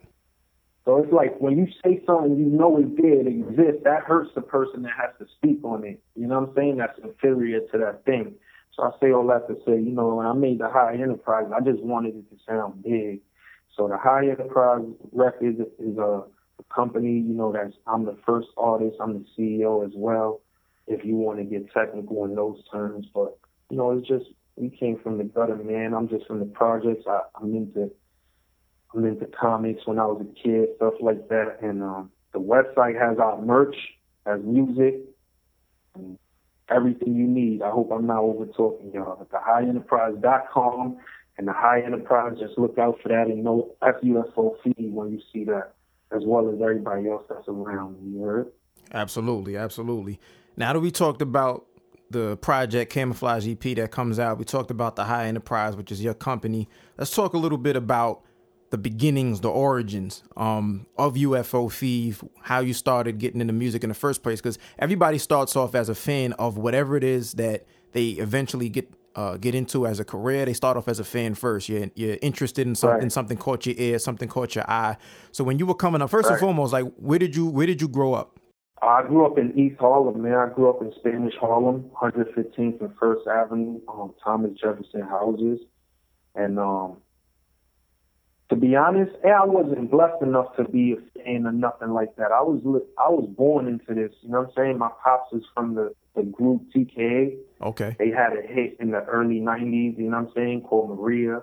So 0.90 0.97
it's 0.97 1.12
like 1.12 1.40
when 1.40 1.56
you 1.56 1.68
say 1.85 2.02
something 2.04 2.37
you 2.37 2.47
know 2.47 2.76
it 2.76 2.97
did 2.97 3.28
exist, 3.28 3.85
that 3.85 4.02
hurts 4.02 4.30
the 4.35 4.40
person 4.40 4.82
that 4.82 4.90
has 5.00 5.14
to 5.20 5.26
speak 5.37 5.62
on 5.62 5.85
it. 5.85 6.02
You 6.16 6.26
know 6.26 6.40
what 6.40 6.49
I'm 6.49 6.54
saying? 6.56 6.78
That's 6.78 6.99
inferior 6.99 7.61
to 7.61 7.78
that 7.78 8.04
thing. 8.04 8.35
So 8.75 8.82
I 8.82 8.90
say 9.00 9.12
all 9.12 9.25
that 9.28 9.47
to 9.47 9.54
say, 9.64 9.80
you 9.80 9.92
know, 9.92 10.16
when 10.16 10.26
I 10.26 10.32
made 10.32 10.59
the 10.59 10.68
High 10.68 10.94
Enterprise, 10.94 11.47
I 11.54 11.61
just 11.61 11.80
wanted 11.80 12.16
it 12.16 12.28
to 12.30 12.37
sound 12.44 12.82
big. 12.82 13.20
So 13.76 13.87
the 13.87 13.99
High 13.99 14.30
Enterprise 14.30 14.82
Records 15.12 15.61
is 15.78 15.97
a, 15.97 16.25
a 16.59 16.75
company, 16.75 17.20
you 17.20 17.35
know, 17.35 17.52
that's 17.52 17.76
I'm 17.87 18.04
the 18.04 18.18
first 18.26 18.49
artist, 18.56 18.97
I'm 19.00 19.12
the 19.12 19.25
CEO 19.38 19.87
as 19.87 19.92
well. 19.94 20.40
If 20.88 21.04
you 21.04 21.14
want 21.14 21.38
to 21.38 21.44
get 21.44 21.73
technical 21.73 22.25
in 22.25 22.35
those 22.35 22.59
terms, 22.68 23.06
but 23.14 23.38
you 23.70 23.76
know, 23.76 23.97
it's 23.97 24.09
just 24.09 24.25
we 24.56 24.70
came 24.70 24.99
from 25.04 25.18
the 25.18 25.25
gutter, 25.25 25.54
man. 25.54 25.94
I'm 25.94 26.09
just 26.09 26.26
from 26.26 26.40
the 26.40 26.47
projects. 26.47 27.04
I, 27.06 27.20
I'm 27.40 27.54
into 27.54 27.92
I'm 28.94 29.04
into 29.04 29.26
comics 29.26 29.87
when 29.87 29.99
I 29.99 30.06
was 30.06 30.23
a 30.23 30.42
kid, 30.42 30.70
stuff 30.76 30.94
like 31.00 31.28
that. 31.28 31.59
And 31.62 31.82
um, 31.82 32.11
the 32.32 32.40
website 32.40 33.00
has 33.00 33.18
our 33.18 33.40
merch, 33.40 33.76
has 34.26 34.40
music, 34.42 35.00
and 35.94 36.18
everything 36.68 37.14
you 37.14 37.26
need. 37.26 37.62
I 37.62 37.70
hope 37.70 37.90
I'm 37.92 38.06
not 38.06 38.20
over 38.20 38.47
talking 38.47 38.92
y'all. 38.92 39.20
At 39.20 39.30
thehighenterprise.com 39.30 40.99
and 41.38 41.49
the 41.49 41.52
High 41.52 41.82
Enterprise, 41.82 42.37
just 42.38 42.59
look 42.59 42.78
out 42.78 42.99
for 43.02 43.09
that 43.09 43.26
and 43.26 43.44
know 43.44 43.75
Fev 43.82 44.92
when 44.92 45.12
you 45.12 45.20
see 45.32 45.44
that, 45.44 45.75
as 46.14 46.23
well 46.25 46.49
as 46.49 46.61
everybody 46.61 47.09
else 47.09 47.25
that's 47.28 47.49
around. 47.49 47.97
You 48.02 48.23
heard? 48.23 48.52
Absolutely, 48.92 49.56
absolutely. 49.56 50.20
Now 50.56 50.73
that 50.73 50.80
we 50.80 50.90
talked 50.90 51.23
about 51.23 51.66
the 52.11 52.37
project 52.38 52.92
Camouflage 52.92 53.47
EP 53.47 53.76
that 53.76 53.92
comes 53.92 54.18
out, 54.18 54.38
we 54.38 54.44
talked 54.44 54.70
about 54.70 54.97
the 54.97 55.04
High 55.04 55.26
Enterprise, 55.26 55.76
which 55.76 55.92
is 55.92 56.02
your 56.02 56.14
company. 56.14 56.68
Let's 56.99 57.14
talk 57.14 57.35
a 57.35 57.38
little 57.38 57.59
bit 57.59 57.76
about 57.76 58.23
the 58.70 58.78
beginnings, 58.78 59.40
the 59.40 59.50
origins 59.50 60.22
um, 60.36 60.86
of 60.96 61.14
UFO 61.14 61.68
Fev, 61.68 62.26
how 62.42 62.60
you 62.60 62.72
started 62.72 63.18
getting 63.18 63.40
into 63.40 63.52
music 63.52 63.82
in 63.82 63.88
the 63.88 63.94
first 63.94 64.22
place. 64.22 64.40
Because 64.40 64.58
everybody 64.78 65.18
starts 65.18 65.56
off 65.56 65.74
as 65.74 65.88
a 65.88 65.94
fan 65.94 66.32
of 66.34 66.56
whatever 66.56 66.96
it 66.96 67.04
is 67.04 67.32
that 67.34 67.66
they 67.92 68.10
eventually 68.10 68.68
get 68.68 68.88
uh, 69.16 69.36
get 69.36 69.56
into 69.56 69.88
as 69.88 69.98
a 69.98 70.04
career. 70.04 70.44
They 70.44 70.52
start 70.52 70.76
off 70.76 70.86
as 70.86 71.00
a 71.00 71.04
fan 71.04 71.34
first. 71.34 71.68
You're 71.68 71.90
you're 71.96 72.16
interested 72.22 72.66
in 72.66 72.76
something, 72.76 73.02
Right. 73.02 73.12
something 73.12 73.36
caught 73.36 73.66
your 73.66 73.74
ear, 73.76 73.98
something 73.98 74.28
caught 74.28 74.54
your 74.54 74.70
eye. 74.70 74.96
So 75.32 75.42
when 75.42 75.58
you 75.58 75.66
were 75.66 75.74
coming 75.74 76.00
up, 76.00 76.10
first 76.10 76.30
and 76.30 76.38
foremost, 76.38 76.72
like 76.72 76.86
where 76.96 77.18
did 77.18 77.34
you 77.34 77.46
where 77.46 77.66
did 77.66 77.80
you 77.82 77.88
grow 77.88 78.14
up? 78.14 78.38
I 78.82 79.02
grew 79.02 79.26
up 79.26 79.36
in 79.36 79.58
East 79.58 79.78
Harlem, 79.78 80.22
man. 80.22 80.34
I 80.34 80.48
grew 80.54 80.70
up 80.70 80.80
in 80.80 80.90
Spanish 81.00 81.34
Harlem, 81.38 81.90
115th 82.00 82.80
and 82.80 82.96
First 82.98 83.26
Avenue, 83.26 83.78
um, 83.88 84.14
Thomas 84.24 84.52
Jefferson 84.58 85.02
houses. 85.02 85.60
And 86.34 86.58
um, 86.58 86.96
to 88.50 88.57
be 88.57 88.75
honest, 88.75 89.12
I 89.25 89.45
wasn't 89.45 89.90
blessed 89.90 90.23
enough 90.23 90.57
to 90.57 90.64
be 90.64 90.92
a 90.92 91.21
fan 91.21 91.47
or 91.47 91.52
nothing 91.52 91.90
like 91.90 92.16
that. 92.16 92.33
I 92.33 92.42
was 92.42 92.61
li- 92.64 92.87
I 92.99 93.09
was 93.09 93.28
born 93.37 93.69
into 93.69 93.95
this. 93.95 94.12
You 94.23 94.30
know 94.30 94.40
what 94.40 94.49
I'm 94.49 94.54
saying? 94.57 94.78
My 94.78 94.90
pops 95.02 95.33
is 95.33 95.45
from 95.54 95.76
the, 95.76 95.95
the 96.16 96.25
group 96.25 96.62
TKA. 96.75 97.38
Okay. 97.62 97.97
They 97.99 98.11
had 98.11 98.33
a 98.33 98.42
hit 98.42 98.76
in 98.80 98.90
the 98.90 99.04
early 99.04 99.40
'90s. 99.40 99.99
You 99.99 100.11
know 100.11 100.19
what 100.19 100.28
I'm 100.28 100.33
saying? 100.35 100.62
Called 100.62 100.99
Maria. 100.99 101.42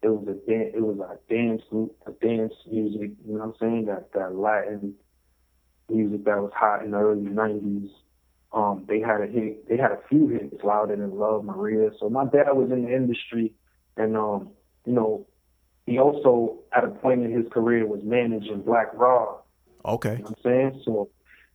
It 0.00 0.08
was 0.08 0.26
a 0.26 0.50
dan- 0.50 0.72
it 0.74 0.80
was 0.80 0.98
a 1.00 1.18
dance 1.32 1.62
group, 1.68 1.94
a 2.06 2.12
dance 2.12 2.54
music. 2.70 3.10
You 3.26 3.34
know 3.34 3.40
what 3.40 3.44
I'm 3.44 3.54
saying? 3.60 3.84
That 3.86 4.12
that 4.14 4.34
Latin 4.34 4.94
music 5.90 6.24
that 6.24 6.38
was 6.38 6.52
hot 6.54 6.82
in 6.82 6.92
the 6.92 6.98
early 6.98 7.22
'90s. 7.28 7.90
Um, 8.54 8.86
they 8.88 9.00
had 9.00 9.20
a 9.20 9.26
hit. 9.26 9.68
They 9.68 9.76
had 9.76 9.92
a 9.92 9.98
few 10.08 10.28
hits, 10.28 10.64
"Louder 10.64 10.96
Than 10.96 11.18
Love," 11.18 11.44
Maria. 11.44 11.90
So 12.00 12.08
my 12.08 12.24
dad 12.24 12.52
was 12.52 12.70
in 12.70 12.86
the 12.86 12.94
industry, 12.94 13.52
and 13.98 14.16
um, 14.16 14.50
you 14.86 14.94
know, 14.94 15.26
he 15.90 15.98
also 15.98 16.58
at 16.74 16.84
a 16.84 16.88
point 16.88 17.22
in 17.22 17.32
his 17.32 17.46
career 17.52 17.86
was 17.86 18.00
managing 18.02 18.62
Black 18.62 18.88
Rob. 18.94 19.42
Okay. 19.84 20.12
You 20.12 20.18
know 20.18 20.22
what 20.24 20.38
I'm 20.38 20.42
saying? 20.44 20.82
So 20.84 21.08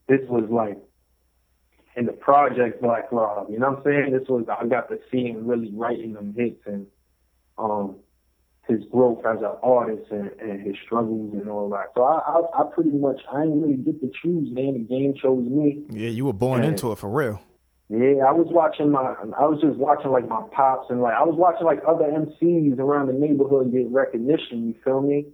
this 0.08 0.20
was 0.28 0.44
like 0.50 0.78
in 1.96 2.06
the 2.06 2.12
project 2.12 2.82
Black 2.82 3.10
Rob. 3.12 3.50
You 3.50 3.58
know 3.58 3.70
what 3.70 3.78
I'm 3.78 3.84
saying? 3.84 4.12
This 4.12 4.28
was 4.28 4.44
I 4.48 4.66
got 4.66 4.88
to 4.88 4.98
see 5.10 5.26
him 5.28 5.46
really 5.46 5.70
writing 5.74 6.12
them 6.14 6.34
hits 6.36 6.60
and 6.66 6.86
um 7.58 7.96
his 8.66 8.80
growth 8.90 9.18
as 9.26 9.38
an 9.40 9.52
artist 9.62 10.10
and, 10.10 10.30
and 10.40 10.66
his 10.66 10.74
struggles 10.86 11.34
and 11.34 11.48
all 11.50 11.68
that. 11.68 11.88
So 11.94 12.02
I, 12.02 12.18
I 12.18 12.62
I 12.62 12.64
pretty 12.74 12.90
much 12.92 13.20
I 13.32 13.42
didn't 13.42 13.60
really 13.62 13.76
get 13.76 14.00
to 14.00 14.10
choose, 14.22 14.48
man. 14.52 14.72
The 14.74 14.78
game 14.80 15.14
chose 15.20 15.44
me. 15.46 15.84
Yeah, 15.90 16.08
you 16.08 16.24
were 16.24 16.32
born 16.32 16.62
Yeah. 16.62 16.70
into 16.70 16.90
it 16.92 16.98
for 16.98 17.08
real. 17.10 17.40
Yeah, 17.90 18.24
I 18.26 18.32
was 18.32 18.48
watching 18.50 18.90
my, 18.90 19.14
I 19.38 19.44
was 19.44 19.60
just 19.60 19.76
watching 19.76 20.10
like 20.10 20.26
my 20.26 20.42
pops 20.52 20.88
and 20.88 21.02
like 21.02 21.14
I 21.14 21.22
was 21.22 21.36
watching 21.36 21.66
like 21.66 21.80
other 21.86 22.04
MCs 22.04 22.78
around 22.78 23.08
the 23.08 23.12
neighborhood 23.12 23.72
get 23.72 23.90
recognition. 23.90 24.68
You 24.68 24.74
feel 24.82 25.02
me? 25.02 25.26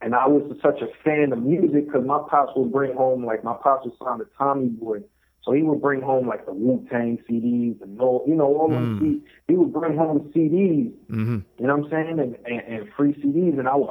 And 0.00 0.14
I 0.14 0.26
was 0.26 0.42
such 0.62 0.80
a 0.80 0.88
fan 1.04 1.32
of 1.32 1.42
music 1.42 1.86
because 1.86 2.04
my 2.04 2.18
pops 2.28 2.52
would 2.56 2.72
bring 2.72 2.96
home 2.96 3.24
like 3.24 3.44
my 3.44 3.54
pops 3.62 3.84
was 3.84 3.94
signed 4.02 4.20
to 4.20 4.26
Tommy 4.36 4.68
Boy, 4.68 5.02
so 5.44 5.52
he 5.52 5.62
would 5.62 5.82
bring 5.82 6.00
home 6.00 6.26
like 6.26 6.46
the 6.46 6.52
Wu 6.52 6.86
Tang 6.90 7.18
CDs 7.28 7.80
and 7.82 7.96
no, 7.96 8.24
you 8.26 8.34
know 8.34 8.46
all 8.46 8.68
them. 8.68 8.98
Mm. 8.98 9.00
C- 9.00 9.26
he 9.48 9.54
would 9.54 9.72
bring 9.72 9.96
home 9.96 10.32
CDs. 10.34 10.92
hmm 11.08 11.38
You 11.58 11.66
know 11.66 11.76
what 11.76 11.84
I'm 11.84 11.90
saying? 11.90 12.18
And, 12.18 12.36
and, 12.46 12.80
and 12.80 12.88
free 12.96 13.12
CDs. 13.14 13.58
And 13.58 13.68
I 13.68 13.76
would, 13.76 13.90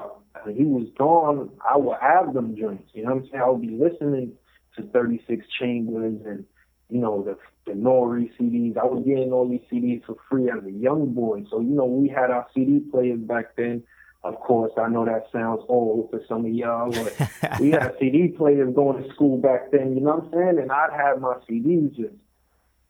he 0.56 0.64
was 0.64 0.88
gone. 0.98 1.50
I 1.70 1.78
would 1.78 1.98
have 2.02 2.34
them 2.34 2.58
joints. 2.58 2.90
You 2.94 3.04
know 3.04 3.16
what 3.16 3.24
I'm 3.24 3.30
saying? 3.30 3.44
I 3.44 3.50
would 3.50 3.62
be 3.62 3.70
listening 3.70 4.34
to 4.78 4.84
36 4.84 5.46
Chambers 5.60 6.20
and, 6.26 6.46
you 6.92 7.00
know, 7.00 7.24
the, 7.24 7.38
the 7.66 7.78
Nori 7.78 8.30
CDs. 8.38 8.78
I 8.78 8.84
was 8.84 9.04
getting 9.06 9.32
all 9.32 9.48
these 9.48 9.62
CDs 9.72 10.06
for 10.06 10.18
free 10.30 10.50
as 10.50 10.64
a 10.66 10.72
young 10.72 11.14
boy. 11.14 11.46
So, 11.50 11.62
you 11.62 11.70
know, 11.70 11.86
we 11.86 12.10
had 12.10 12.30
our 12.30 12.46
CD 12.54 12.80
players 12.92 13.20
back 13.20 13.56
then. 13.56 13.84
Of 14.24 14.36
course, 14.36 14.72
I 14.78 14.88
know 14.90 15.06
that 15.06 15.28
sounds 15.32 15.62
old 15.68 16.12
for 16.12 16.22
some 16.28 16.46
of 16.46 16.52
y'all, 16.52 16.92
but 16.92 17.60
we 17.60 17.72
had 17.72 17.96
CD 18.00 18.28
players 18.28 18.76
going 18.76 19.02
to 19.02 19.10
school 19.14 19.38
back 19.38 19.72
then, 19.72 19.96
you 19.96 20.02
know 20.02 20.18
what 20.18 20.26
I'm 20.26 20.32
saying? 20.32 20.60
And 20.60 20.72
I'd 20.72 20.94
have 20.96 21.20
my 21.22 21.36
CDs 21.50 21.96
just 21.96 22.14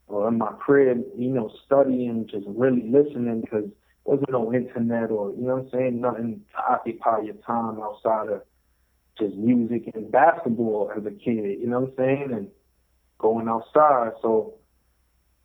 or 0.07 0.27
in 0.27 0.37
my 0.37 0.51
crib, 0.59 1.05
you 1.17 1.29
know, 1.29 1.49
studying, 1.65 2.27
just 2.27 2.45
really 2.47 2.83
listening 2.83 3.41
because 3.41 3.69
wasn't 4.03 4.31
no 4.31 4.51
internet 4.51 5.09
or, 5.11 5.31
you 5.31 5.43
know 5.43 5.55
what 5.55 5.65
I'm 5.65 5.69
saying, 5.71 6.01
nothing 6.01 6.41
to 6.51 6.73
occupy 6.73 7.21
your 7.21 7.35
time 7.35 7.79
outside 7.81 8.27
of 8.29 8.41
just 9.17 9.35
music 9.35 9.91
and 9.93 10.11
basketball 10.11 10.91
as 10.97 11.05
a 11.05 11.11
kid, 11.11 11.61
you 11.61 11.67
know 11.67 11.81
what 11.81 11.89
I'm 11.91 11.95
saying, 11.95 12.29
and 12.33 12.47
going 13.21 13.47
outside. 13.47 14.13
So 14.21 14.55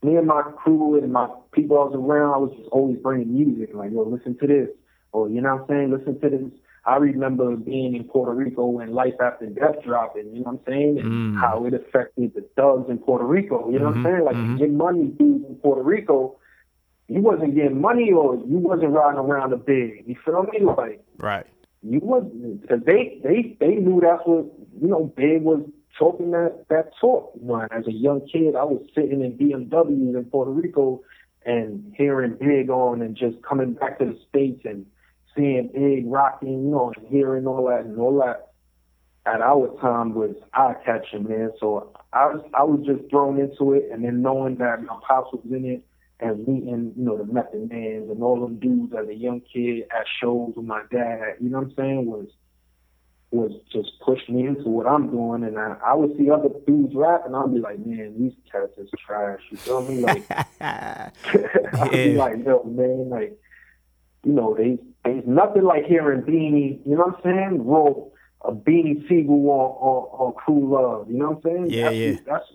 me 0.03 0.17
and 0.17 0.27
my 0.27 0.43
crew 0.43 0.99
and 1.01 1.13
my 1.13 1.29
people 1.53 1.79
I 1.79 1.85
was 1.85 1.95
around, 1.95 2.35
I 2.35 2.39
was 2.39 2.53
just 2.57 2.69
always 2.71 2.99
bringing 2.99 3.33
music, 3.35 3.75
like, 3.75 3.93
yo, 3.93 4.03
listen 4.03 4.37
to 4.39 4.47
this, 4.47 4.69
or, 5.13 5.29
you 5.29 5.41
know 5.41 5.55
what 5.57 5.63
I'm 5.63 5.69
saying, 5.69 5.91
listen 5.91 6.21
to 6.21 6.31
this. 6.31 6.61
I 6.85 6.97
remember 6.97 7.57
being 7.57 7.97
in 7.97 8.05
Puerto 8.05 8.33
Rico 8.33 8.67
when 8.67 8.93
Life 8.93 9.15
After 9.21 9.47
Death 9.47 9.83
dropped, 9.85 10.17
and 10.17 10.37
you 10.37 10.45
know 10.45 10.53
what 10.53 10.61
I'm 10.61 10.73
saying, 10.73 10.99
and 11.01 11.09
Mm. 11.09 11.37
how 11.41 11.65
it 11.67 11.75
affected 11.75 12.33
the 12.35 12.43
thugs 12.55 12.89
in 12.89 12.99
Puerto 12.99 13.25
Rico. 13.25 13.69
You 13.71 13.81
know 13.81 13.87
what 13.87 13.97
I'm 13.97 14.03
Mhm, 14.03 14.05
saying? 14.05 14.25
Like, 14.25 14.37
mhm. 14.37 14.59
get 14.59 14.71
money 14.71 15.07
dudes 15.19 15.45
in 15.49 15.57
Puerto 15.57 15.83
Rico, 15.83 16.37
you 17.09 17.21
wasn't 17.23 17.55
getting 17.55 17.81
money 17.81 18.13
or 18.13 18.37
you 18.37 18.59
wasn't 18.59 18.93
riding 18.93 19.19
around 19.19 19.53
a 19.53 19.57
big. 19.57 20.05
You 20.07 20.15
feel 20.25 20.45
me? 20.45 20.61
Like, 20.61 21.05
Right. 21.19 21.47
you 21.83 22.01
wasn't 22.01 22.61
because 22.63 22.83
they 22.85 23.21
they 23.23 23.57
they 23.61 23.75
knew 23.77 24.01
that's 24.01 24.23
what 24.25 24.47
you 24.81 24.89
know. 24.89 25.13
Big 25.17 25.43
was 25.43 25.63
talking 25.99 26.31
that 26.33 26.67
that 26.69 26.93
talk. 27.01 27.33
You 27.41 27.47
know, 27.47 27.67
as 27.71 27.87
a 27.87 27.93
young 27.93 28.27
kid, 28.33 28.55
I 28.57 28.65
was 28.65 28.83
sitting 28.95 29.23
in 29.23 29.37
BMWs 29.39 30.17
in 30.17 30.25
Puerto 30.31 30.51
Rico 30.51 31.03
and 31.45 31.95
hearing 31.97 32.37
Big 32.41 32.71
on, 32.71 33.03
and 33.03 33.17
just 33.17 33.43
coming 33.43 33.75
back 33.75 33.99
to 33.99 34.07
the 34.07 34.19
states 34.29 34.63
and 34.65 34.87
seeing 35.37 35.71
Big 35.73 36.05
rocking, 36.07 36.65
you 36.65 36.71
know, 36.71 36.93
and 36.97 37.07
hearing 37.09 37.47
all 37.47 37.69
that 37.69 37.85
and 37.85 37.99
all 37.99 38.19
that. 38.21 38.51
At 39.27 39.41
our 39.41 39.77
time 39.81 40.15
was 40.15 40.37
eye 40.55 40.75
catching, 40.85 41.25
man. 41.25 41.51
So 41.59 41.93
I 42.13 42.27
was 42.27 42.45
I 42.55 42.63
was 42.63 42.87
just 42.87 43.11
thrown 43.11 43.41
into 43.41 43.73
it, 43.73 43.89
and 43.93 44.05
then 44.05 44.23
knowing 44.23 44.57
that 44.59 44.83
my 44.85 44.97
pops 45.07 45.33
was 45.33 45.43
in 45.51 45.65
it, 45.65 45.83
and 46.21 46.47
meeting, 46.47 46.93
you 46.97 47.05
know, 47.05 47.17
the 47.17 47.25
Method 47.25 47.69
Mans 47.71 48.11
and 48.11 48.23
all 48.23 48.41
them 48.41 48.59
dudes 48.59 48.93
as 48.99 49.09
a 49.09 49.15
young 49.15 49.43
kid 49.53 49.85
at 49.91 50.07
shows 50.21 50.53
with 50.57 50.65
my 50.65 50.83
dad, 50.91 51.35
you 51.41 51.51
know 51.51 51.59
what 51.59 51.69
I'm 51.69 51.75
saying, 51.77 52.07
was 52.07 52.27
was 53.31 53.53
just 53.73 53.91
pushed 54.01 54.29
me 54.29 54.47
into 54.47 54.69
what 54.69 54.87
I'm 54.87 55.11
doing 55.11 55.43
and 55.43 55.59
I, 55.59 55.77
I 55.85 55.95
would 55.95 56.17
see 56.17 56.31
other 56.31 56.49
dudes 56.67 56.95
rap 56.95 57.23
and 57.27 57.35
I'd 57.35 57.53
be 57.53 57.61
like, 57.61 57.79
Man, 57.85 58.15
these 58.19 58.33
cats 58.51 58.73
is 58.79 58.89
trash. 59.05 59.41
You 59.51 59.57
feel 59.57 59.83
me? 59.83 60.01
Like 60.01 60.25
I'd 60.61 61.91
be 61.91 62.15
like, 62.15 62.45
yo, 62.45 62.63
man, 62.65 63.11
like, 63.11 63.39
you 64.25 64.33
know, 64.33 64.55
they 64.57 64.79
there's 65.05 65.27
nothing 65.27 65.65
like 65.65 65.85
hearing 65.85 66.23
Beanie, 66.23 66.81
you 66.87 66.97
know 66.97 67.05
what 67.05 67.17
I'm 67.17 67.23
saying? 67.23 67.67
Roll 67.67 68.13
a 68.45 68.53
Beanie 68.53 69.03
Sigel 69.09 69.51
on, 69.51 69.71
on, 69.81 70.27
on 70.27 70.33
Crew 70.35 70.73
Love, 70.73 71.11
you 71.11 71.19
know 71.19 71.31
what 71.31 71.53
I'm 71.53 71.69
saying? 71.69 71.71
Yeah, 71.71 71.85
that's, 71.85 71.97
yeah. 71.97 72.15
That's 72.27 72.47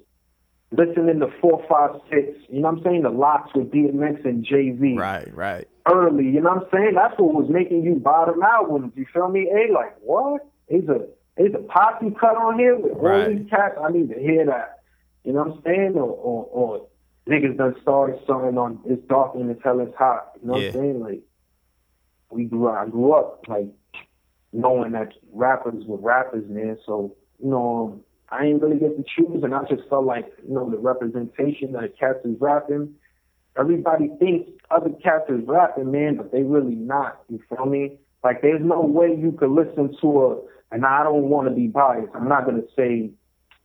listening 0.71 1.19
to 1.19 1.27
four, 1.39 1.63
five, 1.69 1.99
six. 2.09 2.37
You 2.49 2.61
know 2.61 2.69
what 2.69 2.77
I'm 2.77 2.83
saying? 2.83 3.01
The 3.03 3.09
LOX 3.09 3.53
with 3.53 3.71
DMX 3.71 4.25
and 4.25 4.43
Jay 4.43 4.75
Z. 4.79 4.95
Right, 4.97 5.33
right. 5.35 5.67
Early, 5.91 6.25
you 6.25 6.41
know 6.41 6.53
what 6.53 6.63
I'm 6.63 6.69
saying? 6.71 6.93
That's 6.95 7.19
what 7.19 7.33
was 7.33 7.49
making 7.49 7.83
you 7.83 7.95
buy 7.95 8.25
them 8.25 8.41
albums. 8.41 8.93
You 8.95 9.05
feel 9.13 9.29
me? 9.29 9.49
Hey, 9.51 9.71
like 9.73 9.95
what? 10.01 10.47
There's 10.69 10.87
a 10.89 11.07
he's 11.37 11.53
a 11.53 11.59
posse 11.59 12.11
cut 12.19 12.37
on 12.37 12.59
here 12.59 12.77
with 12.77 12.93
Right. 12.97 13.23
all 13.27 13.33
these 13.33 13.49
cats. 13.49 13.75
I 13.81 13.91
need 13.91 14.09
to 14.09 14.19
hear 14.19 14.45
that. 14.45 14.79
You 15.23 15.33
know 15.33 15.43
what 15.43 15.57
I'm 15.57 15.63
saying? 15.63 15.93
Or 15.95 16.09
or, 16.09 16.45
or 16.51 16.87
niggas 17.29 17.57
done 17.57 17.75
started 17.81 18.19
something 18.25 18.57
on 18.57 18.79
it's 18.85 19.01
dark 19.07 19.35
and 19.35 19.49
it's 19.49 19.61
hell 19.63 19.79
it's 19.79 19.95
hot. 19.95 20.31
You 20.41 20.47
know 20.47 20.57
Yeah. 20.57 20.67
what 20.67 20.75
I'm 20.75 20.81
saying? 20.81 20.99
Like 21.01 21.21
we 22.31 22.45
grew 22.45 22.69
I 22.69 22.87
grew 22.87 23.13
up 23.13 23.45
like 23.47 23.67
knowing 24.53 24.91
that 24.93 25.13
rappers 25.31 25.83
were 25.85 25.97
rappers, 25.97 26.43
man. 26.49 26.77
So, 26.85 27.15
you 27.41 27.49
know, 27.49 27.93
um, 27.93 28.01
I 28.29 28.45
ain't 28.45 28.61
really 28.61 28.79
get 28.79 28.95
to 28.97 29.03
choose 29.03 29.43
and 29.43 29.53
I 29.53 29.63
just 29.63 29.87
felt 29.89 30.05
like, 30.05 30.25
you 30.47 30.53
know, 30.53 30.69
the 30.69 30.77
representation 30.77 31.73
that 31.73 31.97
cats 31.99 32.19
is 32.25 32.35
rapping. 32.39 32.95
Everybody 33.57 34.09
thinks 34.19 34.49
other 34.69 34.89
cats 35.03 35.25
is 35.29 35.41
rapping, 35.45 35.91
man, 35.91 36.15
but 36.15 36.31
they 36.31 36.43
really 36.43 36.75
not. 36.75 37.21
You 37.29 37.41
feel 37.49 37.65
me? 37.65 37.97
Like 38.23 38.41
there's 38.41 38.61
no 38.63 38.81
way 38.81 39.15
you 39.17 39.31
could 39.31 39.51
listen 39.51 39.95
to 40.01 40.21
a 40.21 40.37
and 40.73 40.85
I 40.85 41.03
don't 41.03 41.23
want 41.23 41.49
to 41.49 41.53
be 41.53 41.67
biased. 41.67 42.09
I'm 42.15 42.29
not 42.29 42.45
gonna 42.45 42.63
say 42.75 43.11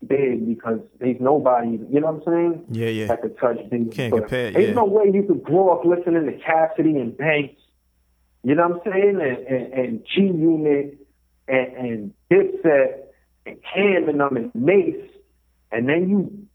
big 0.06 0.46
because 0.46 0.80
there's 0.98 1.20
nobody 1.20 1.78
you 1.90 2.00
know 2.00 2.12
what 2.12 2.26
I'm 2.28 2.52
saying? 2.52 2.64
Yeah, 2.70 2.88
yeah. 2.88 3.06
that 3.06 3.22
could 3.22 3.38
touch 3.38 3.58
big. 3.70 3.92
Can't 3.92 4.10
but 4.10 4.20
compare 4.20 4.46
it, 4.48 4.54
There's 4.54 4.68
yeah. 4.68 4.74
no 4.74 4.84
way 4.84 5.10
you 5.12 5.22
could 5.22 5.42
grow 5.42 5.70
up 5.70 5.84
listening 5.84 6.26
to 6.26 6.38
Cassidy 6.38 6.98
and 6.98 7.16
Banks, 7.16 7.60
you 8.42 8.54
know 8.54 8.68
what 8.68 8.86
I'm 8.86 8.92
saying, 8.92 9.20
and, 9.20 9.46
and, 9.46 9.72
and 9.72 10.06
G 10.14 10.22
Unit 10.22 10.98
and, 11.48 11.76
and 11.76 12.14
Dipset 12.30 13.02
and 13.44 13.56
Cam 13.74 14.08
and 14.08 14.20
them 14.20 14.36
and 14.36 14.54
Mase, 14.54 15.10
and 15.72 15.88
then 15.88 16.08
you, 16.08 16.46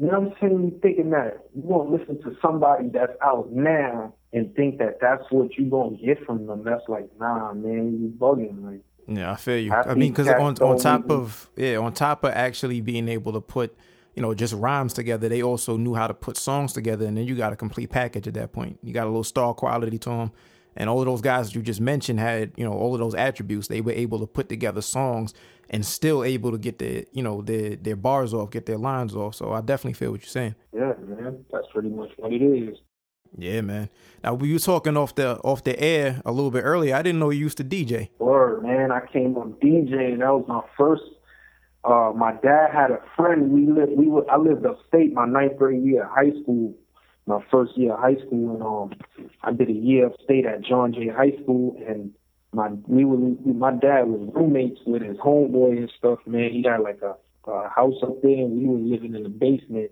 you 0.00 0.06
know 0.06 0.20
what 0.20 0.32
I'm 0.32 0.34
saying, 0.40 0.64
you 0.64 0.78
thinking 0.80 1.10
that 1.10 1.46
you 1.54 1.62
want 1.62 1.90
to 1.90 1.96
listen 1.96 2.22
to 2.22 2.36
somebody 2.40 2.88
that's 2.88 3.12
out 3.22 3.50
now 3.52 4.14
and 4.36 4.54
think 4.54 4.76
that 4.78 5.00
that's 5.00 5.24
what 5.30 5.56
you're 5.56 5.70
gonna 5.70 5.96
get 5.96 6.24
from 6.26 6.46
them. 6.46 6.62
That's 6.62 6.86
like, 6.88 7.08
nah, 7.18 7.54
man, 7.54 7.98
you 8.00 8.14
bugging, 8.18 8.62
like. 8.62 8.80
Yeah, 9.08 9.32
I 9.32 9.36
feel 9.36 9.56
you. 9.56 9.72
I 9.72 9.92
I 9.92 9.94
mean, 9.94 10.12
because 10.12 10.28
on 10.28 10.56
on 10.58 10.78
top 10.78 11.10
of 11.10 11.48
yeah, 11.56 11.78
on 11.78 11.94
top 11.94 12.22
of 12.22 12.32
actually 12.32 12.80
being 12.82 13.08
able 13.08 13.32
to 13.32 13.40
put 13.40 13.74
you 14.14 14.20
know 14.20 14.34
just 14.34 14.52
rhymes 14.52 14.92
together, 14.92 15.28
they 15.28 15.42
also 15.42 15.76
knew 15.76 15.94
how 15.94 16.06
to 16.06 16.12
put 16.12 16.36
songs 16.36 16.74
together, 16.74 17.06
and 17.06 17.16
then 17.16 17.24
you 17.24 17.34
got 17.34 17.52
a 17.52 17.56
complete 17.56 17.88
package 17.88 18.28
at 18.28 18.34
that 18.34 18.52
point. 18.52 18.78
You 18.82 18.92
got 18.92 19.04
a 19.04 19.10
little 19.10 19.24
star 19.24 19.54
quality 19.54 19.96
to 19.98 20.08
them, 20.10 20.32
and 20.76 20.90
all 20.90 21.00
of 21.00 21.06
those 21.06 21.22
guys 21.22 21.46
that 21.46 21.54
you 21.54 21.62
just 21.62 21.80
mentioned 21.80 22.20
had 22.20 22.52
you 22.56 22.64
know 22.64 22.72
all 22.72 22.92
of 22.92 23.00
those 23.00 23.14
attributes. 23.14 23.68
They 23.68 23.80
were 23.80 23.92
able 23.92 24.18
to 24.18 24.26
put 24.26 24.48
together 24.48 24.82
songs 24.82 25.32
and 25.70 25.86
still 25.86 26.24
able 26.24 26.50
to 26.50 26.58
get 26.58 26.78
their 26.78 27.04
you 27.12 27.22
know 27.22 27.42
their 27.42 27.76
their 27.76 27.96
bars 27.96 28.34
off, 28.34 28.50
get 28.50 28.66
their 28.66 28.78
lines 28.78 29.14
off. 29.14 29.36
So 29.36 29.52
I 29.52 29.60
definitely 29.60 29.94
feel 29.94 30.10
what 30.10 30.20
you're 30.20 30.28
saying. 30.28 30.56
Yeah, 30.74 30.94
man, 31.06 31.44
that's 31.50 31.68
pretty 31.72 31.90
much 31.90 32.10
what 32.18 32.32
it 32.32 32.42
is. 32.42 32.76
Yeah, 33.36 33.60
man. 33.60 33.88
Now 34.22 34.34
we 34.34 34.52
were 34.52 34.58
talking 34.58 34.96
off 34.96 35.14
the 35.14 35.38
off 35.38 35.64
the 35.64 35.78
air 35.78 36.20
a 36.24 36.32
little 36.32 36.50
bit 36.50 36.62
earlier. 36.62 36.94
I 36.94 37.02
didn't 37.02 37.20
know 37.20 37.30
you 37.30 37.40
used 37.40 37.58
to 37.58 37.64
DJ. 37.64 38.10
Word, 38.18 38.62
man. 38.62 38.90
I 38.90 39.00
came 39.12 39.36
on 39.36 39.52
DJ, 39.54 40.12
and 40.12 40.22
That 40.22 40.32
was 40.32 40.44
my 40.48 40.62
first. 40.76 41.02
Uh, 41.84 42.12
my 42.16 42.32
dad 42.42 42.70
had 42.72 42.90
a 42.90 43.00
friend. 43.16 43.50
We 43.50 43.66
lived. 43.66 43.92
We 43.96 44.08
were. 44.08 44.28
I 44.30 44.36
lived 44.36 44.66
upstate. 44.66 45.12
My 45.12 45.26
ninth 45.26 45.56
grade 45.58 45.84
year 45.84 46.04
of 46.04 46.10
high 46.10 46.32
school. 46.42 46.74
My 47.26 47.40
first 47.50 47.76
year 47.76 47.92
of 47.92 48.00
high 48.00 48.16
school, 48.26 48.54
and 48.54 48.62
um, 48.62 49.28
I 49.42 49.52
did 49.52 49.68
a 49.68 49.72
year 49.72 50.06
upstate 50.06 50.46
at 50.46 50.62
John 50.62 50.92
Jay 50.92 51.08
High 51.08 51.32
School, 51.42 51.76
and 51.86 52.12
my 52.52 52.68
we 52.86 53.04
were. 53.04 53.16
My 53.44 53.72
dad 53.72 54.08
was 54.08 54.30
roommates 54.34 54.80
with 54.86 55.02
his 55.02 55.16
homeboy 55.18 55.76
and 55.76 55.92
stuff. 55.98 56.20
Man, 56.26 56.50
he 56.50 56.64
had 56.68 56.80
like 56.80 57.00
a, 57.02 57.16
a 57.50 57.68
house 57.68 58.02
up 58.02 58.22
there, 58.22 58.32
and 58.32 58.58
we 58.58 58.66
were 58.66 58.78
living 58.78 59.14
in 59.14 59.22
the 59.22 59.28
basement. 59.28 59.90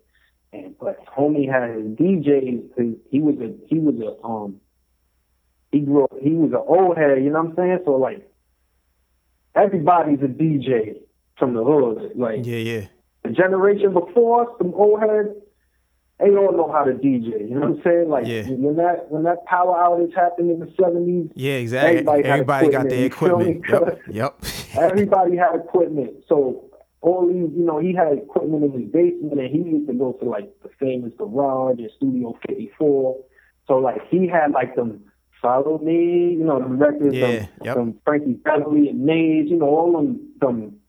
And 0.55 0.79
but 0.79 1.05
homie 1.07 1.51
had 1.51 1.71
his 1.77 1.87
DJ. 1.97 2.63
His, 2.77 2.95
he 3.11 3.21
was 3.21 3.35
a 3.41 3.53
he 3.67 3.79
was 3.81 3.95
a 4.01 4.25
um 4.27 4.61
he 5.73 5.81
grew 5.81 6.05
up, 6.05 6.13
he 6.23 6.31
was 6.31 6.53
an 6.53 6.63
old 6.67 6.97
head, 6.97 7.23
you 7.25 7.31
know 7.31 7.43
what 7.43 7.51
I'm 7.51 7.57
saying? 7.57 7.79
So 7.85 7.93
like 7.93 8.31
everybody's 9.57 10.21
a 10.21 10.29
DJ 10.29 11.01
from 11.39 11.55
the 11.55 11.65
hood. 11.65 12.13
Like 12.15 12.47
Yeah, 12.47 12.59
yeah, 12.59 12.87
the 13.25 13.31
generation 13.31 13.93
before 13.93 14.43
us, 14.43 14.49
some 14.59 14.73
old 14.75 15.01
heads, 15.01 15.31
they 16.21 16.31
all 16.31 16.53
know 16.53 16.71
how 16.71 16.85
to 16.85 16.93
DJ. 16.93 17.49
You 17.49 17.55
know 17.57 17.61
what 17.61 17.79
I'm 17.79 17.83
saying? 17.83 18.09
Like 18.09 18.27
Yeah. 18.27 18.45
when 18.51 18.77
that 18.77 19.11
when 19.11 19.25
that 19.25 19.45
power 19.47 19.75
outage 19.75 20.15
happened 20.15 20.53
in 20.53 20.61
the 20.61 20.73
seventies, 20.81 21.31
yeah. 21.35 21.55
Exactly. 21.55 21.99
Everybody 21.99 22.25
Everybody, 22.25 22.69
got 22.71 22.89
their 22.89 23.05
equipment, 23.07 23.65
equipment. 23.65 23.99
Yep. 24.13 24.35
Yep. 24.77 24.81
everybody 24.91 25.37
had 25.37 25.57
equipment. 25.57 26.25
So 26.29 26.71
all 27.05 27.27
these, 27.27 27.53
you 27.55 27.65
know, 27.67 27.79
he 27.79 27.93
had 27.93 28.17
equipment 28.17 28.65
in 28.65 28.73
his 28.73 28.91
basement, 28.91 29.39
and 29.39 29.51
he 29.51 29.59
used 29.59 29.87
to 29.89 29.93
go 29.93 30.13
to 30.15 30.25
like 30.25 30.51
the 30.63 30.71
famous 30.81 31.13
garage 31.19 31.79
and 31.79 31.91
Studio 31.99 32.35
54. 32.49 33.23
So 33.69 33.75
like 33.75 34.01
he 34.09 34.27
had 34.27 34.53
like 34.53 34.75
them 34.75 35.05
Follow 35.43 35.77
Me, 35.79 36.33
you 36.33 36.45
know, 36.45 36.59
them 36.59 36.79
records, 36.79 37.15
Yeah, 37.15 37.27
them, 37.27 37.49
yep. 37.63 37.77
them 37.77 38.01
Frankie 38.07 38.33
Beverly 38.33 38.89
and 38.89 39.05
Maze, 39.05 39.51
you 39.51 39.57
know, 39.59 39.67
all 39.67 39.93
them 39.93 40.31
them 40.41 40.81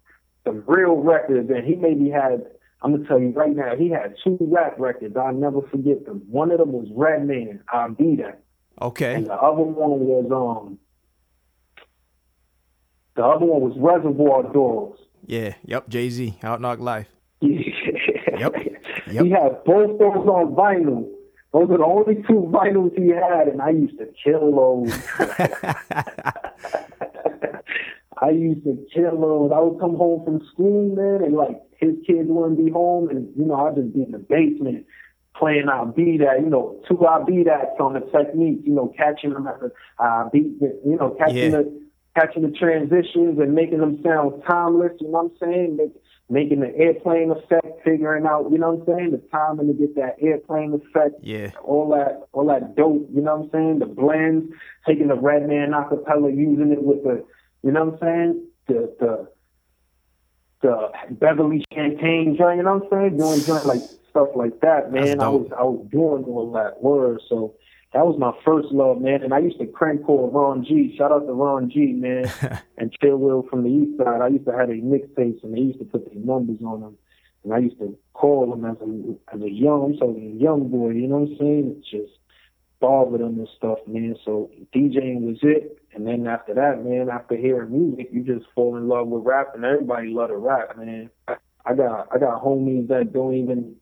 them 0.45 0.63
real 0.65 0.95
records. 0.95 1.49
And 1.49 1.65
he 1.65 1.75
maybe 1.75 2.09
had, 2.09 2.45
I'm 2.81 2.93
gonna 2.95 3.05
tell 3.05 3.19
you 3.19 3.31
right 3.31 3.53
now, 3.53 3.75
he 3.75 3.89
had 3.89 4.15
two 4.23 4.37
rap 4.39 4.75
records. 4.79 5.17
I'll 5.17 5.33
never 5.33 5.61
forget 5.63 6.05
them. 6.05 6.23
One 6.29 6.49
of 6.51 6.59
them 6.59 6.71
was 6.71 6.87
Redman, 6.95 7.61
I'll 7.73 7.91
Be 7.91 8.15
That. 8.15 8.41
Okay. 8.81 9.15
And 9.15 9.25
the 9.25 9.33
other 9.33 9.63
one 9.63 9.99
was 9.99 10.31
um 10.31 10.79
the 13.17 13.25
other 13.25 13.45
one 13.45 13.61
was 13.61 13.75
Reservoir 13.77 14.43
Dogs. 14.53 14.99
Yeah. 15.25 15.55
Yep. 15.65 15.89
Jay 15.89 16.09
Z. 16.09 16.37
Hard 16.41 16.61
Knock 16.61 16.79
Life. 16.79 17.07
Yep. 18.37 18.53
Yep. 19.11 19.23
He 19.23 19.29
had 19.31 19.63
both 19.63 19.97
those 19.97 20.27
on 20.27 20.55
vinyl. 20.55 21.07
Those 21.53 21.69
are 21.71 21.77
the 21.77 21.85
only 21.85 22.15
two 22.27 22.51
vinyls 22.51 22.91
he 22.97 23.07
had, 23.07 23.47
and 23.47 23.61
I 23.61 23.69
used 23.69 23.97
to 23.97 24.07
kill 24.21 24.51
those. 24.51 24.91
I 28.21 28.29
used 28.31 28.63
to 28.65 28.77
kill 28.93 29.19
those. 29.21 29.51
I 29.55 29.59
would 29.59 29.79
come 29.79 29.95
home 29.95 30.25
from 30.25 30.45
school, 30.51 30.95
man, 30.95 31.23
and 31.25 31.35
like 31.35 31.61
his 31.79 31.95
kids 32.05 32.27
wouldn't 32.29 32.57
be 32.63 32.71
home, 32.71 33.09
and 33.09 33.29
you 33.37 33.45
know 33.45 33.55
I'd 33.55 33.75
just 33.75 33.93
be 33.93 34.03
in 34.03 34.11
the 34.11 34.19
basement 34.19 34.85
playing 35.37 35.67
I 35.69 35.83
beat 35.85 35.95
Be 35.95 36.17
That," 36.19 36.41
you 36.41 36.49
know, 36.49 36.81
two 36.87 37.05
I 37.05 37.19
beat 37.23 37.37
Be 37.37 37.43
That" 37.43 37.75
on 37.79 37.93
the 37.93 38.01
Technics, 38.01 38.65
you 38.65 38.73
know, 38.73 38.93
catching 38.97 39.31
them 39.33 39.47
at 39.47 39.59
the 39.59 39.71
uh, 39.99 40.29
beat, 40.29 40.57
you 40.61 40.97
know, 40.99 41.11
catching 41.17 41.37
Yeah. 41.37 41.49
the 41.49 41.81
catching 42.15 42.43
the 42.43 42.51
transitions 42.51 43.39
and 43.39 43.53
making 43.53 43.79
them 43.79 44.01
sound 44.03 44.41
timeless. 44.47 44.93
You 44.99 45.07
know 45.07 45.23
what 45.23 45.31
I'm 45.41 45.51
saying? 45.51 45.77
Make, 45.77 45.91
making 46.29 46.61
the 46.61 46.75
airplane 46.75 47.31
effect, 47.31 47.83
figuring 47.83 48.25
out, 48.25 48.49
you 48.51 48.57
know 48.57 48.71
what 48.71 48.89
I'm 48.89 48.97
saying, 48.97 49.11
the 49.11 49.21
timing 49.31 49.67
to 49.67 49.73
get 49.73 49.95
that 49.95 50.15
airplane 50.19 50.73
effect 50.73 51.15
Yeah. 51.21 51.51
all 51.63 51.89
that 51.89 52.27
all 52.33 52.47
that 52.47 52.75
dope, 52.75 53.07
you 53.13 53.21
know 53.21 53.35
what 53.35 53.45
I'm 53.45 53.51
saying? 53.51 53.79
The 53.79 53.85
blends, 53.85 54.51
taking 54.87 55.09
the 55.09 55.15
Redman 55.15 55.71
acapella, 55.71 56.35
using 56.35 56.71
it 56.71 56.81
with 56.81 57.03
the 57.03 57.23
you 57.63 57.71
know 57.71 57.85
what 57.85 57.93
I'm 57.93 57.99
saying? 57.99 58.47
The 58.67 58.95
the 58.99 59.29
the 60.61 60.91
Beverly 61.11 61.63
Champagne 61.73 62.35
joint, 62.37 62.57
you 62.57 62.63
know 62.63 62.77
what 62.77 62.93
I'm 62.93 63.09
saying? 63.09 63.17
Doing 63.17 63.45
joint 63.45 63.65
like 63.65 63.81
stuff 64.09 64.29
like 64.35 64.61
that, 64.61 64.91
man. 64.91 65.19
I 65.19 65.27
was 65.27 65.47
I 65.55 65.63
was 65.63 65.85
doing 65.91 66.23
all 66.23 66.51
that 66.53 66.81
word. 66.81 67.21
So 67.29 67.53
that 67.95 68.05
was 68.05 68.19
my 68.19 68.33
first 68.43 68.73
love, 68.73 68.99
man. 68.99 69.23
And 69.23 69.33
I 69.33 69.39
used 69.39 69.57
to 69.57 69.65
crank 69.65 70.03
call 70.03 70.29
Ron 70.29 70.65
G. 70.65 70.93
Shout 70.97 71.13
out 71.13 71.25
to 71.27 71.31
Ron 71.31 71.69
G, 71.69 71.93
man. 71.93 72.29
and 72.77 72.93
Chill 73.01 73.15
Will 73.15 73.43
from 73.49 73.63
the 73.63 73.69
East 73.69 73.97
Side. 73.97 74.19
I 74.19 74.27
used 74.27 74.43
to 74.47 74.51
have 74.51 74.67
their 74.67 74.75
mixtapes 74.75 75.41
and 75.45 75.53
they 75.53 75.61
used 75.61 75.79
to 75.79 75.85
put 75.85 76.05
their 76.05 76.21
numbers 76.21 76.59
on 76.61 76.81
them. 76.81 76.97
And 77.45 77.53
I 77.53 77.59
used 77.59 77.79
to 77.79 77.97
call 78.11 78.51
them 78.51 78.65
as 78.65 78.75
a 78.81 79.33
as 79.33 79.41
a 79.41 79.49
young, 79.49 79.85
I'm 79.85 79.97
talking 79.97 80.35
a 80.37 80.43
young 80.43 80.67
boy, 80.67 80.89
you 80.89 81.07
know 81.07 81.19
what 81.19 81.31
I'm 81.31 81.37
saying? 81.37 81.75
It's 81.77 81.89
just 81.89 82.19
bar 82.81 83.05
with 83.05 83.21
them 83.21 83.39
and 83.39 83.47
stuff, 83.55 83.77
man. 83.87 84.17
So 84.25 84.51
DJing 84.75 85.21
was 85.21 85.37
it. 85.43 85.77
And 85.93 86.05
then 86.05 86.27
after 86.27 86.53
that, 86.53 86.83
man, 86.83 87.07
after 87.09 87.37
hearing 87.37 87.71
music, 87.71 88.09
you 88.11 88.23
just 88.23 88.45
fall 88.53 88.75
in 88.75 88.89
love 88.89 89.07
with 89.07 89.23
rap 89.23 89.55
and 89.55 89.63
everybody 89.63 90.09
love 90.09 90.31
to 90.31 90.37
rap, 90.37 90.77
man. 90.77 91.09
I 91.29 91.73
got 91.73 92.09
I 92.13 92.17
got 92.17 92.43
homies 92.43 92.89
that 92.89 93.13
don't 93.13 93.35
even 93.35 93.77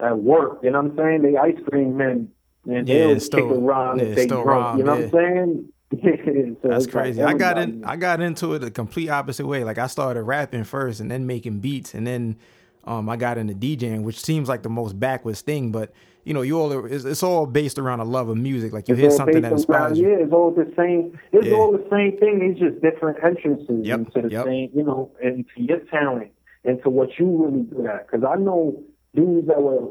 that 0.00 0.18
work, 0.18 0.58
you 0.62 0.70
know 0.70 0.82
what 0.82 0.90
I'm 0.90 0.96
saying? 0.98 1.22
They 1.22 1.38
ice 1.38 1.56
cream 1.66 1.96
men 1.96 2.32
and 2.68 2.88
Yeah, 2.88 2.94
they'll 2.98 3.14
kick 3.14 3.22
still- 3.22 3.64
around 3.64 3.98
yeah, 3.98 4.02
if 4.04 4.08
it's 4.10 4.16
they 4.16 4.24
still 4.26 4.42
drunk, 4.42 4.64
rhyme, 4.64 4.78
you 4.78 4.84
know 4.84 4.94
yeah. 4.98 5.06
what 5.06 5.24
I'm 5.24 5.36
saying? 5.36 5.68
So 6.62 6.68
That's 6.68 6.86
it's 6.86 6.94
like 6.94 7.04
crazy. 7.04 7.22
I 7.22 7.34
got 7.34 7.58
in. 7.58 7.84
I 7.84 7.96
got 7.96 8.20
into 8.20 8.54
it 8.54 8.58
the 8.58 8.70
complete 8.72 9.08
opposite 9.08 9.46
way. 9.46 9.62
Like 9.64 9.78
I 9.78 9.86
started 9.86 10.22
rapping 10.24 10.64
first, 10.64 10.98
and 11.00 11.08
then 11.10 11.26
making 11.28 11.60
beats, 11.60 11.94
and 11.94 12.04
then 12.06 12.36
um, 12.84 13.08
I 13.08 13.16
got 13.16 13.38
into 13.38 13.54
DJing, 13.54 14.02
which 14.02 14.20
seems 14.20 14.48
like 14.48 14.62
the 14.62 14.68
most 14.68 14.98
backwards 14.98 15.42
thing. 15.42 15.70
But 15.70 15.92
you 16.24 16.34
know, 16.34 16.42
you 16.42 16.58
all 16.58 16.86
it's, 16.86 17.04
it's 17.04 17.22
all 17.22 17.46
based 17.46 17.78
around 17.78 18.00
a 18.00 18.04
love 18.04 18.28
of 18.28 18.36
music. 18.36 18.72
Like 18.72 18.88
you 18.88 18.94
It's 18.94 19.00
hear 19.00 19.10
something 19.12 19.40
that 19.42 19.52
inspires 19.52 19.96
you. 19.96 20.08
Yeah, 20.10 20.24
it's 20.24 20.32
all 20.32 20.50
the 20.50 20.70
same. 20.76 21.16
It's 21.32 21.46
Yeah. 21.46 21.54
all 21.54 21.70
the 21.70 21.86
same 21.88 22.18
thing. 22.18 22.40
It's 22.42 22.58
just 22.58 22.82
different 22.82 23.18
entrances 23.22 23.86
Yep, 23.86 23.98
into 23.98 24.22
the 24.22 24.28
yep. 24.30 24.44
same, 24.44 24.70
you 24.74 24.82
know, 24.82 25.12
into 25.22 25.44
your 25.56 25.78
talent, 25.90 26.32
into 26.64 26.90
what 26.90 27.10
you 27.18 27.26
really 27.46 27.62
good 27.62 27.86
at. 27.86 28.08
Because 28.10 28.24
I 28.28 28.34
know 28.40 28.82
dudes 29.14 29.46
that 29.46 29.62
were 29.62 29.88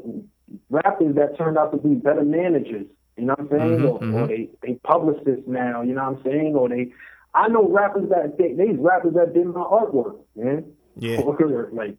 rappers 0.70 1.14
that 1.16 1.36
turned 1.36 1.58
out 1.58 1.72
to 1.72 1.78
be 1.78 1.94
better 1.94 2.24
managers. 2.24 2.86
You 3.16 3.24
know 3.24 3.34
what 3.38 3.40
I'm 3.40 3.48
saying? 3.48 3.78
Mhm, 3.80 3.84
or, 3.84 3.94
or 3.94 4.26
mhm. 4.26 4.28
they 4.28 4.50
they 4.62 4.74
publicists 4.74 5.46
now. 5.46 5.82
You 5.82 5.94
know 5.94 6.10
what 6.10 6.18
I'm 6.18 6.22
saying? 6.24 6.54
Or 6.54 6.68
they, 6.68 6.92
I 7.34 7.48
know 7.48 7.68
rappers 7.68 8.08
that 8.10 8.36
they, 8.38 8.52
these 8.52 8.78
rappers 8.78 9.14
that 9.14 9.34
did 9.34 9.46
my 9.46 9.60
artwork, 9.60 10.18
man. 10.34 10.72
Yeah. 10.96 11.20
Or, 11.26 11.68
like 11.72 11.96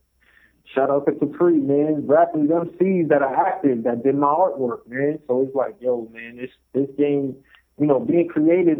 shout 0.73 0.89
out 0.89 1.05
to 1.05 1.13
Capri, 1.13 1.53
man, 1.53 2.05
rapping 2.07 2.47
them 2.47 2.69
C's 2.79 3.07
that 3.09 3.21
are 3.21 3.47
active 3.47 3.83
that 3.83 4.03
did 4.03 4.15
my 4.15 4.27
artwork, 4.27 4.87
man. 4.87 5.19
So 5.27 5.41
it's 5.41 5.55
like, 5.55 5.75
yo, 5.79 6.09
man, 6.13 6.37
this 6.37 6.51
this 6.73 6.87
game, 6.97 7.35
you 7.79 7.87
know, 7.87 7.99
being 7.99 8.27
creative 8.27 8.79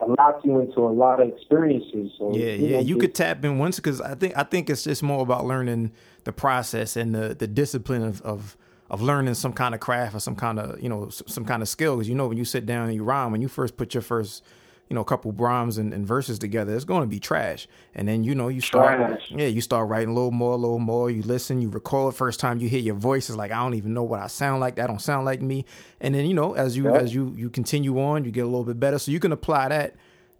allows 0.00 0.40
you 0.44 0.60
into 0.60 0.80
a 0.80 0.88
lot 0.88 1.20
of 1.20 1.28
experiences. 1.28 2.12
So 2.18 2.34
yeah, 2.34 2.52
you 2.52 2.66
yeah, 2.66 2.76
know, 2.76 2.82
you 2.82 2.94
just, 2.94 3.00
could 3.00 3.14
tap 3.14 3.44
in 3.44 3.58
once 3.58 3.76
because 3.76 4.00
I 4.00 4.14
think 4.14 4.36
I 4.36 4.44
think 4.44 4.70
it's 4.70 4.84
just 4.84 5.02
more 5.02 5.22
about 5.22 5.44
learning 5.44 5.92
the 6.24 6.32
process 6.32 6.96
and 6.96 7.14
the 7.14 7.34
the 7.34 7.46
discipline 7.46 8.02
of 8.02 8.22
of 8.22 8.56
of 8.90 9.00
learning 9.00 9.34
some 9.34 9.52
kind 9.52 9.74
of 9.74 9.80
craft 9.80 10.14
or 10.14 10.20
some 10.20 10.36
kind 10.36 10.58
of 10.58 10.82
you 10.82 10.88
know 10.88 11.08
some 11.08 11.44
kind 11.44 11.62
of 11.62 11.68
skill. 11.68 11.96
Because 11.96 12.08
you 12.08 12.14
know 12.14 12.28
when 12.28 12.36
you 12.36 12.44
sit 12.44 12.66
down 12.66 12.86
and 12.86 12.94
you 12.94 13.04
rhyme, 13.04 13.32
when 13.32 13.40
you 13.40 13.48
first 13.48 13.76
put 13.76 13.94
your 13.94 14.02
first 14.02 14.42
you 14.90 14.94
know, 14.94 15.02
a 15.02 15.04
couple 15.04 15.30
rhymes 15.30 15.78
and, 15.78 15.94
and, 15.94 16.04
verses 16.04 16.36
together, 16.36 16.74
it's 16.74 16.84
going 16.84 17.02
to 17.02 17.06
be 17.06 17.20
trash. 17.20 17.68
And 17.94 18.08
then, 18.08 18.24
you 18.24 18.34
know, 18.34 18.48
you 18.48 18.60
start, 18.60 18.98
trash. 18.98 19.30
yeah, 19.30 19.46
you 19.46 19.60
start 19.60 19.88
writing 19.88 20.08
a 20.08 20.12
little 20.12 20.32
more, 20.32 20.54
a 20.54 20.56
little 20.56 20.80
more. 20.80 21.08
You 21.08 21.22
listen, 21.22 21.62
you 21.62 21.68
record. 21.70 22.16
First 22.16 22.40
time 22.40 22.58
you 22.58 22.68
hear 22.68 22.80
your 22.80 22.96
voice 22.96 23.30
is 23.30 23.36
like, 23.36 23.52
I 23.52 23.62
don't 23.62 23.74
even 23.74 23.94
know 23.94 24.02
what 24.02 24.18
I 24.18 24.26
sound 24.26 24.58
like. 24.58 24.74
That 24.74 24.88
don't 24.88 25.00
sound 25.00 25.26
like 25.26 25.40
me. 25.40 25.64
And 26.00 26.12
then, 26.12 26.26
you 26.26 26.34
know, 26.34 26.54
as 26.54 26.76
you 26.76 26.88
as 26.88 27.14
you 27.14 27.32
you 27.36 27.50
continue 27.50 28.00
on, 28.00 28.24
you 28.24 28.32
get 28.32 28.40
a 28.40 28.48
little 28.48 28.64
bit 28.64 28.80
better. 28.80 28.98
So 28.98 29.12
you 29.12 29.20
can 29.20 29.30
apply 29.30 29.68
that 29.68 29.94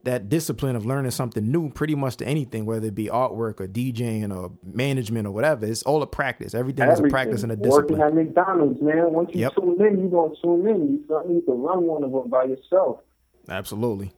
that 0.05 0.29
discipline 0.29 0.77
of 0.77 0.87
learning 0.87 1.11
something 1.11 1.51
new 1.51 1.71
pretty 1.71 1.95
much 1.95 2.17
to 2.17 2.27
anything, 2.27 2.65
whether 2.65 2.87
it 2.87 2.95
be 2.95 3.07
artwork 3.07 3.61
or 3.61 3.69
DJing 3.69 4.35
or 4.35 4.53
management 4.65 5.27
or 5.27 5.31
whatever. 5.31 5.67
It's 5.67 5.83
all 5.83 6.03
a 6.03 6.07
practice. 6.07 6.55
Everything, 6.55 6.85
Everything. 6.85 7.07
is 7.07 7.11
a 7.11 7.13
practice 7.13 7.43
and 7.43 7.53
a 7.53 7.57
discipline. 7.57 7.99
Working 7.99 8.19
at 8.21 8.27
McDonald's, 8.27 8.81
man. 8.81 9.13
Once 9.13 9.31
you 9.35 9.41
yep. 9.41 9.55
tune 9.55 9.77
in, 9.81 10.01
you're 10.01 10.11
going 10.11 10.35
to 10.35 10.43
tune 10.43 10.67
in. 10.67 11.05
You 11.09 11.23
need 11.29 11.47
to 11.47 11.53
run 11.53 11.83
one 11.83 12.05
of 12.05 12.13
them 12.13 12.31
by 12.31 12.45
yourself. 12.45 13.01
Absolutely. 13.49 14.13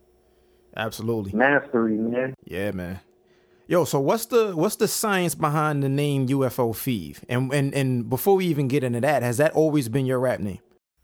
Absolutely. 0.76 1.32
Mastery, 1.32 1.96
man. 1.96 2.34
Yeah, 2.44 2.70
man. 2.70 3.00
Yo, 3.66 3.84
so 3.84 4.00
what's 4.00 4.26
the 4.26 4.54
what's 4.56 4.76
the 4.76 4.88
science 4.88 5.34
behind 5.34 5.82
the 5.82 5.88
name 5.88 6.28
UFO 6.28 6.74
Fev? 6.74 7.22
And 7.28 7.52
and 7.52 7.74
and 7.74 8.08
before 8.08 8.36
we 8.36 8.46
even 8.46 8.68
get 8.68 8.84
into 8.84 9.00
that, 9.00 9.22
has 9.22 9.36
that 9.38 9.52
always 9.52 9.88
been 9.88 10.04
your 10.04 10.18
rap 10.18 10.40
name? 10.40 10.58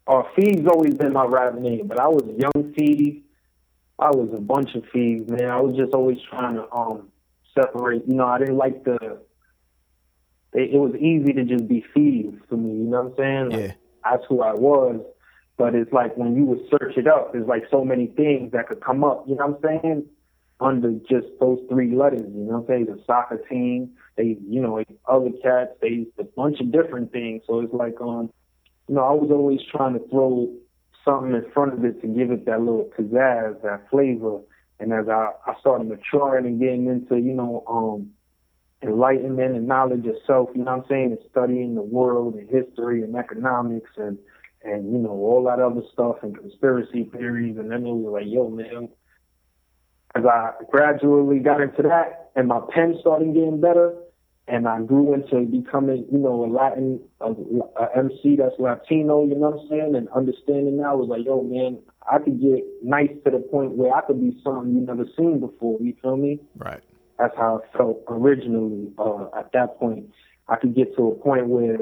Oh, 0.07 0.21
uh, 0.21 0.23
Fev's 0.37 0.67
always 0.67 0.95
been 0.95 1.12
my 1.12 1.25
rap 1.25 1.55
name, 1.55 1.87
but 1.87 2.01
I 2.01 2.09
was 2.09 2.25
young 2.37 2.73
Fev. 2.75 3.23
I 3.99 4.11
was 4.11 4.31
a 4.35 4.41
bunch 4.41 4.75
of 4.75 4.85
Fevs, 4.95 5.29
man. 5.29 5.51
I 5.51 5.61
was 5.61 5.77
just 5.77 5.93
always 5.93 6.19
trying 6.31 6.55
to 6.55 6.73
um 6.73 7.09
separate. 7.55 8.07
You 8.07 8.15
know, 8.15 8.27
I 8.27 8.39
didn't 8.39 8.57
like 8.57 8.85
the. 8.85 9.19
It, 10.53 10.75
it 10.75 10.79
was 10.79 10.95
easy 10.97 11.33
to 11.35 11.45
just 11.45 11.69
be 11.69 11.85
Fev 11.95 12.39
for 12.49 12.57
me. 12.57 12.71
You 12.71 12.85
know 12.85 13.03
what 13.03 13.13
I'm 13.13 13.17
saying? 13.17 13.51
Like, 13.51 13.71
yeah. 13.71 13.73
That's 14.05 14.25
who 14.29 14.43
I 14.43 14.55
was. 14.55 15.01
But 15.57 15.75
it's 15.75 15.93
like 15.93 16.17
when 16.17 16.37
you 16.37 16.45
would 16.45 16.61
search 16.71 16.97
it 16.97 17.09
up, 17.09 17.33
there's 17.33 17.49
like 17.49 17.65
so 17.71 17.85
many 17.85 18.07
things 18.07 18.53
that 18.53 18.69
could 18.69 18.81
come 18.81 19.03
up, 19.03 19.25
you 19.27 19.35
know 19.35 19.49
what 19.49 19.71
I'm 19.71 19.81
saying? 19.83 20.07
Under 20.61 20.93
just 21.11 21.27
those 21.41 21.59
three 21.69 21.95
letters, 21.95 22.23
you 22.23 22.45
know 22.45 22.59
what 22.59 22.61
I'm 22.61 22.67
saying? 22.69 22.87
The 22.87 23.03
soccer 23.05 23.39
team, 23.51 23.91
they, 24.17 24.37
you 24.49 24.61
know, 24.61 24.83
other 25.07 25.31
cats, 25.43 25.71
they, 25.83 26.07
a 26.19 26.25
bunch 26.25 26.61
of 26.61 26.71
different 26.71 27.11
things. 27.11 27.43
So 27.47 27.61
it's 27.61 27.75
like, 27.75 28.01
um, 28.01 28.33
you 28.89 28.95
know, 28.95 29.05
I 29.05 29.13
was 29.13 29.31
always 29.33 29.61
trying 29.71 29.95
to 29.95 30.09
throw 30.09 30.49
something 31.09 31.35
in 31.35 31.51
front 31.53 31.73
of 31.73 31.85
it 31.85 32.01
to 32.03 32.07
give 32.07 32.31
it 32.31 32.44
that 32.47 32.61
little 32.61 32.90
pizzazz, 32.97 33.62
that 33.62 33.88
flavor. 33.90 34.40
And 34.81 34.92
as 34.92 35.09
I, 35.09 35.31
I 35.47 35.59
started 35.61 35.88
maturing 35.88 36.47
and 36.47 36.61
getting 36.61 36.87
into, 36.87 37.16
you 37.16 37.33
know, 37.33 37.64
um, 37.66 38.11
enlightenment 38.83 39.57
and 39.57 39.66
knowledge 39.66 40.07
of 40.07 40.16
self, 40.27 40.51
you 40.55 40.64
know 40.64 40.77
what 40.77 40.85
I'm 40.85 40.88
saying, 40.88 41.11
and 41.12 41.18
studying 41.31 41.75
the 41.75 41.83
world 41.83 42.35
and 42.35 42.49
history 42.49 43.03
and 43.03 43.16
economics 43.16 43.90
and 43.97 44.18
and 44.62 44.92
you 44.92 44.99
know 44.99 45.11
all 45.11 45.44
that 45.44 45.61
other 45.61 45.83
stuff 45.92 46.16
and 46.23 46.37
conspiracy 46.37 47.05
theories, 47.12 47.57
and 47.59 47.71
then 47.71 47.87
it 47.87 47.92
was 47.92 48.12
like, 48.12 48.27
yo, 48.27 48.49
man. 48.49 48.88
As 50.14 50.25
I 50.25 50.53
gradually 50.71 51.38
got 51.38 51.61
into 51.61 51.83
that, 51.83 52.31
and 52.35 52.49
my 52.49 52.61
pen 52.73 52.97
started 53.01 53.35
getting 53.35 53.61
better, 53.61 53.94
and 54.49 54.67
I 54.67 54.81
grew 54.81 55.15
into 55.15 55.41
becoming, 55.47 56.07
you 56.11 56.19
know, 56.19 56.45
a 56.45 56.49
Latin 56.51 57.01
a, 57.21 57.31
a 57.31 57.99
MC 57.99 58.37
that's 58.37 58.55
Latino, 58.59 59.25
you 59.25 59.35
know 59.35 59.51
what 59.51 59.63
I'm 59.63 59.69
saying, 59.69 59.95
and 59.95 60.09
understanding 60.09 60.79
that 60.79 60.97
was 60.97 61.09
like, 61.09 61.25
yo, 61.25 61.43
man, 61.43 61.79
I 62.11 62.19
could 62.19 62.41
get 62.41 62.65
nice 62.83 63.11
to 63.25 63.31
the 63.31 63.39
point 63.39 63.73
where 63.73 63.95
I 63.95 64.01
could 64.03 64.21
be 64.21 64.39
something 64.43 64.75
you 64.75 64.81
never 64.81 65.05
seen 65.17 65.41
before. 65.41 65.79
You 65.81 65.95
feel 66.01 66.17
me? 66.17 66.41
Right. 66.57 66.81
That's 67.19 67.37
how 67.37 67.63
I 67.63 67.77
felt 67.77 68.03
originally. 68.09 68.91
Uh, 68.99 69.27
at 69.37 69.53
that 69.53 69.79
point, 69.79 70.11
I 70.49 70.57
could 70.57 70.75
get 70.75 70.97
to 70.97 71.09
a 71.09 71.15
point 71.15 71.49
where 71.49 71.79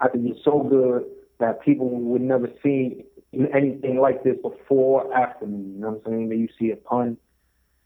I 0.00 0.08
could 0.08 0.26
get 0.26 0.36
so 0.44 0.62
good 0.62 1.04
that 1.38 1.62
people 1.62 1.88
would 1.88 2.22
never 2.22 2.48
see 2.62 3.04
anything 3.32 4.00
like 4.00 4.24
this 4.24 4.36
before 4.42 5.04
or 5.04 5.14
after 5.14 5.46
me. 5.46 5.74
You 5.74 5.80
know 5.80 5.90
what 5.90 6.02
I'm 6.06 6.12
saying? 6.12 6.28
That 6.30 6.36
you 6.36 6.48
see 6.58 6.70
a 6.72 6.76
pun, 6.76 7.16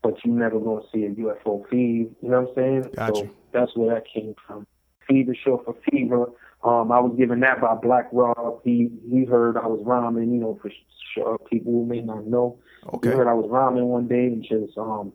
but 0.03 0.15
you 0.25 0.33
never 0.33 0.59
gonna 0.59 0.83
see 0.93 1.05
a 1.05 1.11
UFO 1.11 1.67
Fev. 1.69 1.73
You 1.73 2.17
know 2.23 2.43
what 2.43 2.51
I'm 2.51 2.55
saying? 2.55 2.95
Gotcha. 2.95 3.15
So 3.27 3.31
that's 3.53 3.77
where 3.77 3.95
that 3.95 4.05
came 4.13 4.35
from. 4.47 4.67
Fev 5.09 5.35
short 5.45 5.65
for 5.65 5.77
fever. 5.91 6.27
Um, 6.65 6.93
I 6.93 7.01
was 7.01 7.15
given 7.19 7.41
that 7.41 7.61
by 7.61 7.75
Black 7.75 8.09
Rob. 8.13 8.61
He 8.65 8.91
he 9.11 9.25
heard 9.25 9.57
I 9.57 9.67
was 9.67 9.81
rhyming. 9.85 10.33
You 10.33 10.41
know, 10.41 10.59
for 10.63 10.71
sure, 11.15 11.39
people 11.51 11.73
who 11.73 11.87
may 11.87 12.01
not 12.01 12.27
know. 12.27 12.59
Okay. 12.95 13.11
He 13.11 13.17
heard 13.17 13.29
I 13.29 13.35
was 13.35 13.49
rhyming 13.51 13.87
one 13.87 14.07
day 14.07 14.27
and 14.27 14.43
just 14.43 14.79
um, 14.79 15.13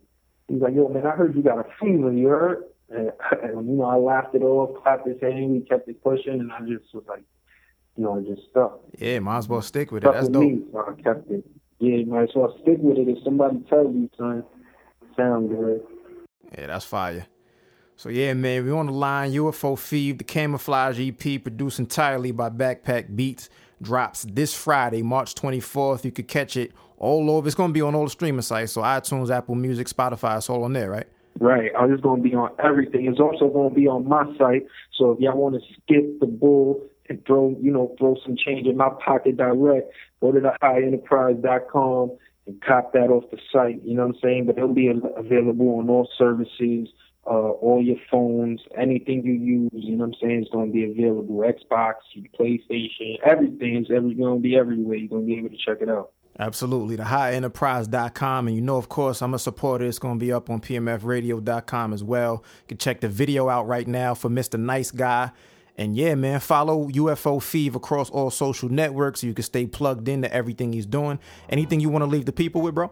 he's 0.48 0.62
like, 0.62 0.76
"Yo, 0.76 0.90
man, 0.90 1.08
I 1.08 1.12
heard 1.12 1.36
you 1.36 1.42
got 1.42 1.60
a 1.60 1.66
fever. 1.80 2.12
You 2.12 2.28
heard?" 2.28 2.64
And, 2.90 3.12
and 3.44 3.68
you 3.70 3.76
know, 3.76 3.86
I 3.86 3.96
laughed 3.96 4.36
it 4.36 4.42
off, 4.42 4.82
clapped 4.82 5.08
his 5.08 5.20
hand, 5.22 5.52
we 5.52 5.60
kept 5.62 5.88
it 5.88 6.04
pushing, 6.04 6.40
and 6.40 6.52
I 6.52 6.60
just 6.60 6.94
was 6.94 7.04
like, 7.08 7.24
you 7.98 8.04
know, 8.04 8.22
just 8.22 8.50
stuck. 8.50 8.80
Yeah, 8.98 9.20
might 9.20 9.40
as 9.40 9.50
well 9.50 9.62
stick 9.62 9.92
with 9.92 10.04
it. 10.04 10.12
That's 10.12 10.30
dope. 10.30 10.44
Me, 10.44 10.62
so 10.72 10.80
I 10.80 11.02
kept 11.02 11.30
it. 11.32 11.44
Yeah, 11.80 12.04
might 12.06 12.24
as 12.24 12.30
well 12.36 12.58
stick 12.62 12.78
with 12.80 12.98
it. 12.98 13.08
If 13.08 13.24
somebody 13.24 13.60
tells 13.70 13.94
you, 13.94 14.10
son, 14.18 14.44
sound 15.16 15.50
good. 15.50 15.82
Yeah, 16.58 16.68
that's 16.68 16.86
fire. 16.86 17.26
So 17.98 18.10
yeah, 18.10 18.34
man, 18.34 18.64
we 18.64 18.72
on 18.72 18.86
the 18.86 18.92
line. 18.92 19.32
UFO 19.32 19.76
Fev, 19.76 20.20
the 20.20 20.24
Camouflage 20.24 21.00
EP, 21.00 21.42
produced 21.42 21.80
entirely 21.80 22.32
by 22.32 22.52
Backpack 22.52 23.16
Beats, 23.16 23.50
drops 23.82 24.24
this 24.30 24.54
Friday, 24.54 25.02
March 25.02 25.34
24th. 25.34 26.06
You 26.06 26.12
could 26.12 26.28
catch 26.28 26.56
it 26.56 26.74
all 27.00 27.32
over. 27.32 27.48
It's 27.48 27.56
gonna 27.56 27.74
be 27.74 27.82
on 27.82 27.96
all 27.96 28.04
the 28.04 28.12
streaming 28.12 28.44
sites, 28.44 28.74
so 28.74 28.82
iTunes, 28.82 29.32
Apple 29.32 29.56
Music, 29.56 29.88
Spotify, 29.88 30.38
it's 30.38 30.48
all 30.48 30.64
on 30.64 30.74
there, 30.74 30.92
right? 30.92 31.08
Right. 31.40 31.74
Uh, 31.74 31.80
I'm 31.80 31.92
just 31.92 32.04
gonna 32.04 32.22
be 32.22 32.36
on 32.36 32.52
everything. 32.64 33.08
It's 33.08 33.20
also 33.20 33.50
gonna 33.50 33.74
be 33.74 33.88
on 33.88 34.08
my 34.08 34.26
site. 34.38 34.68
So 34.94 35.12
if 35.12 35.20
y'all 35.20 35.36
want 35.36 35.56
to 35.56 35.62
skip 35.74 36.20
the 36.20 36.28
bull 36.28 36.84
and 37.10 37.26
throw, 37.26 37.56
you 37.60 37.72
know, 37.72 37.96
throw 37.98 38.16
some 38.24 38.36
change 38.38 38.68
in 38.68 38.78
my 38.78 38.90
pocket 39.04 39.38
direct, 39.38 39.92
go 40.22 40.32
to 40.32 40.40
the 40.40 40.54
highenterprise.com 40.62 42.12
and 42.46 42.62
cop 42.62 42.94
that 42.94 43.10
off 43.10 43.24
the 43.32 43.40
site. 43.52 43.84
You 43.84 43.96
know 43.96 44.06
what 44.06 44.16
I'm 44.16 44.22
saying? 44.22 44.46
But 44.46 44.58
it'll 44.58 44.74
be 44.74 44.88
available 44.88 45.80
on 45.80 45.90
all 45.90 46.08
services, 46.16 46.90
uh, 47.28 47.52
all 47.60 47.82
your 47.84 47.98
phones, 48.10 48.62
anything 48.78 49.24
you 49.26 49.34
use. 49.34 49.70
You 49.74 49.98
know 49.98 50.06
what 50.06 50.16
I'm 50.16 50.22
saying? 50.22 50.42
It's 50.44 50.52
going 50.52 50.68
to 50.68 50.74
be 50.74 50.86
available. 50.86 51.44
Xbox, 51.44 51.96
PlayStation, 52.40 53.20
everything's 53.26 53.88
every 53.94 54.14
going 54.14 54.38
to 54.38 54.42
be 54.42 54.56
everywhere. 54.56 54.96
You're 54.96 55.10
going 55.10 55.24
to 55.24 55.28
be 55.28 55.38
able 55.38 55.50
to 55.50 55.58
check 55.58 55.78
it 55.82 55.90
out. 55.90 56.12
Absolutely. 56.40 56.96
The 56.96 57.04
highenterprise.com. 57.04 58.48
And 58.48 58.56
you 58.56 58.62
know, 58.62 58.78
of 58.78 58.90
course, 58.90 59.22
I'm 59.22 59.34
a 59.34 59.40
supporter. 59.40 59.86
It's 59.86 60.00
going 60.00 60.20
to 60.20 60.26
be 60.26 60.32
up 60.32 60.50
on 60.50 60.62
pmfradio.com 60.62 61.94
as 61.94 62.04
well. 62.04 62.44
You 62.62 62.68
can 62.70 62.78
check 62.78 63.02
the 63.02 63.10
video 63.10 63.50
out 63.50 63.68
right 63.68 63.88
now 63.88 64.14
for 64.14 64.30
Mr. 64.30 64.60
Nice 64.60 64.92
Guy. 64.92 65.32
And 65.80 65.96
yeah, 65.96 66.16
man, 66.16 66.40
follow 66.40 66.88
UFO 66.88 67.38
Fev 67.40 67.76
across 67.76 68.10
all 68.10 68.32
social 68.32 68.68
networks 68.68 69.22
so 69.22 69.28
you 69.28 69.34
can 69.34 69.44
stay 69.44 69.68
plugged 69.68 70.08
into 70.08 70.32
everything 70.34 70.74
he's 70.74 70.88
doing. 70.88 71.20
Anything 71.50 71.80
you 71.80 71.90
want 71.90 72.04
to 72.04 72.08
leave 72.08 72.26
the 72.26 72.32
people 72.32 72.62
with, 72.62 72.74
bro? 72.74 72.92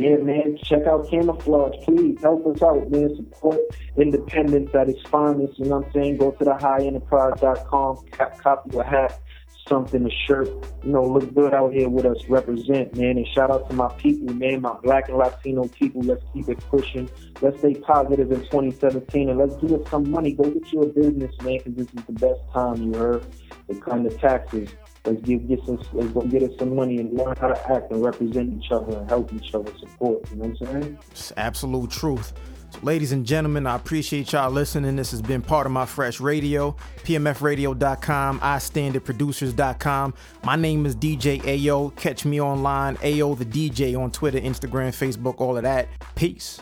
Yeah, 0.00 0.16
man, 0.16 0.56
check 0.64 0.86
out 0.86 1.10
Camouflage. 1.10 1.84
Please 1.84 2.18
help 2.22 2.46
us 2.46 2.62
out, 2.62 2.90
man. 2.90 3.14
Support 3.16 3.58
independence 3.98 4.74
at 4.74 4.88
its 4.88 5.02
finest. 5.10 5.58
You 5.58 5.66
know 5.66 5.80
what 5.80 5.88
I'm 5.88 5.92
saying? 5.92 6.16
Go 6.16 6.30
to 6.30 6.42
the 6.42 6.52
highenterprise.com, 6.52 8.06
copy 8.40 8.78
a 8.78 8.82
hat 8.82 9.20
something, 9.68 10.04
a 10.04 10.10
shirt, 10.26 10.48
you 10.82 10.90
know, 10.90 11.04
look 11.04 11.32
good 11.34 11.54
out 11.54 11.72
here 11.72 11.88
with 11.88 12.04
us, 12.04 12.16
represent, 12.28 12.96
man. 12.96 13.18
And 13.18 13.26
shout 13.28 13.50
out 13.50 13.68
to 13.70 13.76
my 13.76 13.88
people, 13.94 14.34
man, 14.34 14.62
my 14.62 14.74
black 14.82 15.08
and 15.08 15.18
Latino 15.18 15.68
people. 15.68 16.02
Let's 16.02 16.24
keep 16.32 16.48
it 16.48 16.58
pushing. 16.70 17.08
Let's 17.40 17.58
stay 17.58 17.74
positive 17.74 18.32
in 18.32 18.40
2017 18.40 19.28
and 19.28 19.38
let's 19.38 19.54
give 19.56 19.72
us 19.72 19.88
some 19.90 20.10
money. 20.10 20.32
Go 20.32 20.44
get 20.50 20.72
you 20.72 20.80
a 20.80 20.86
business, 20.86 21.34
man, 21.42 21.58
because 21.58 21.74
this 21.74 21.86
is 21.86 22.04
the 22.06 22.12
best 22.12 22.40
time 22.52 22.82
you 22.82 22.98
heard. 22.98 23.24
The 23.68 23.74
kind 23.76 24.06
of 24.06 24.18
taxes. 24.18 24.70
Let's 25.04 25.22
give 25.22 25.48
get 25.48 25.64
some 25.64 25.80
let's 25.92 26.10
go 26.12 26.20
get 26.22 26.42
us 26.42 26.50
some 26.58 26.76
money 26.76 26.98
and 26.98 27.16
learn 27.16 27.34
how 27.36 27.48
to 27.48 27.72
act 27.72 27.90
and 27.90 28.02
represent 28.02 28.62
each 28.62 28.70
other 28.70 28.98
and 28.98 29.08
help 29.08 29.32
each 29.32 29.54
other 29.54 29.72
support. 29.78 30.30
You 30.30 30.36
know 30.36 30.48
what 30.48 30.68
I'm 30.68 30.82
saying? 30.82 30.98
It's 31.10 31.32
absolute 31.36 31.90
truth. 31.90 32.34
So, 32.70 32.78
ladies 32.82 33.12
and 33.12 33.24
gentlemen, 33.24 33.66
I 33.66 33.76
appreciate 33.76 34.32
y'all 34.32 34.50
listening. 34.50 34.96
This 34.96 35.10
has 35.10 35.22
been 35.22 35.42
Pardon 35.42 35.72
My 35.72 35.86
Fresh 35.86 36.20
radio, 36.20 36.76
pmfradio.com, 37.04 38.40
iStandardProducers.com. 38.40 40.14
My 40.44 40.56
name 40.56 40.86
is 40.86 40.94
DJ 40.94 41.40
Ayo. 41.40 41.96
Catch 41.96 42.24
me 42.24 42.40
online, 42.40 42.96
Ayo 42.98 43.36
the 43.36 43.46
DJ 43.46 43.98
on 43.98 44.10
Twitter, 44.10 44.38
Instagram, 44.38 44.90
Facebook, 44.90 45.40
all 45.40 45.56
of 45.56 45.62
that. 45.62 45.88
Peace. 46.14 46.60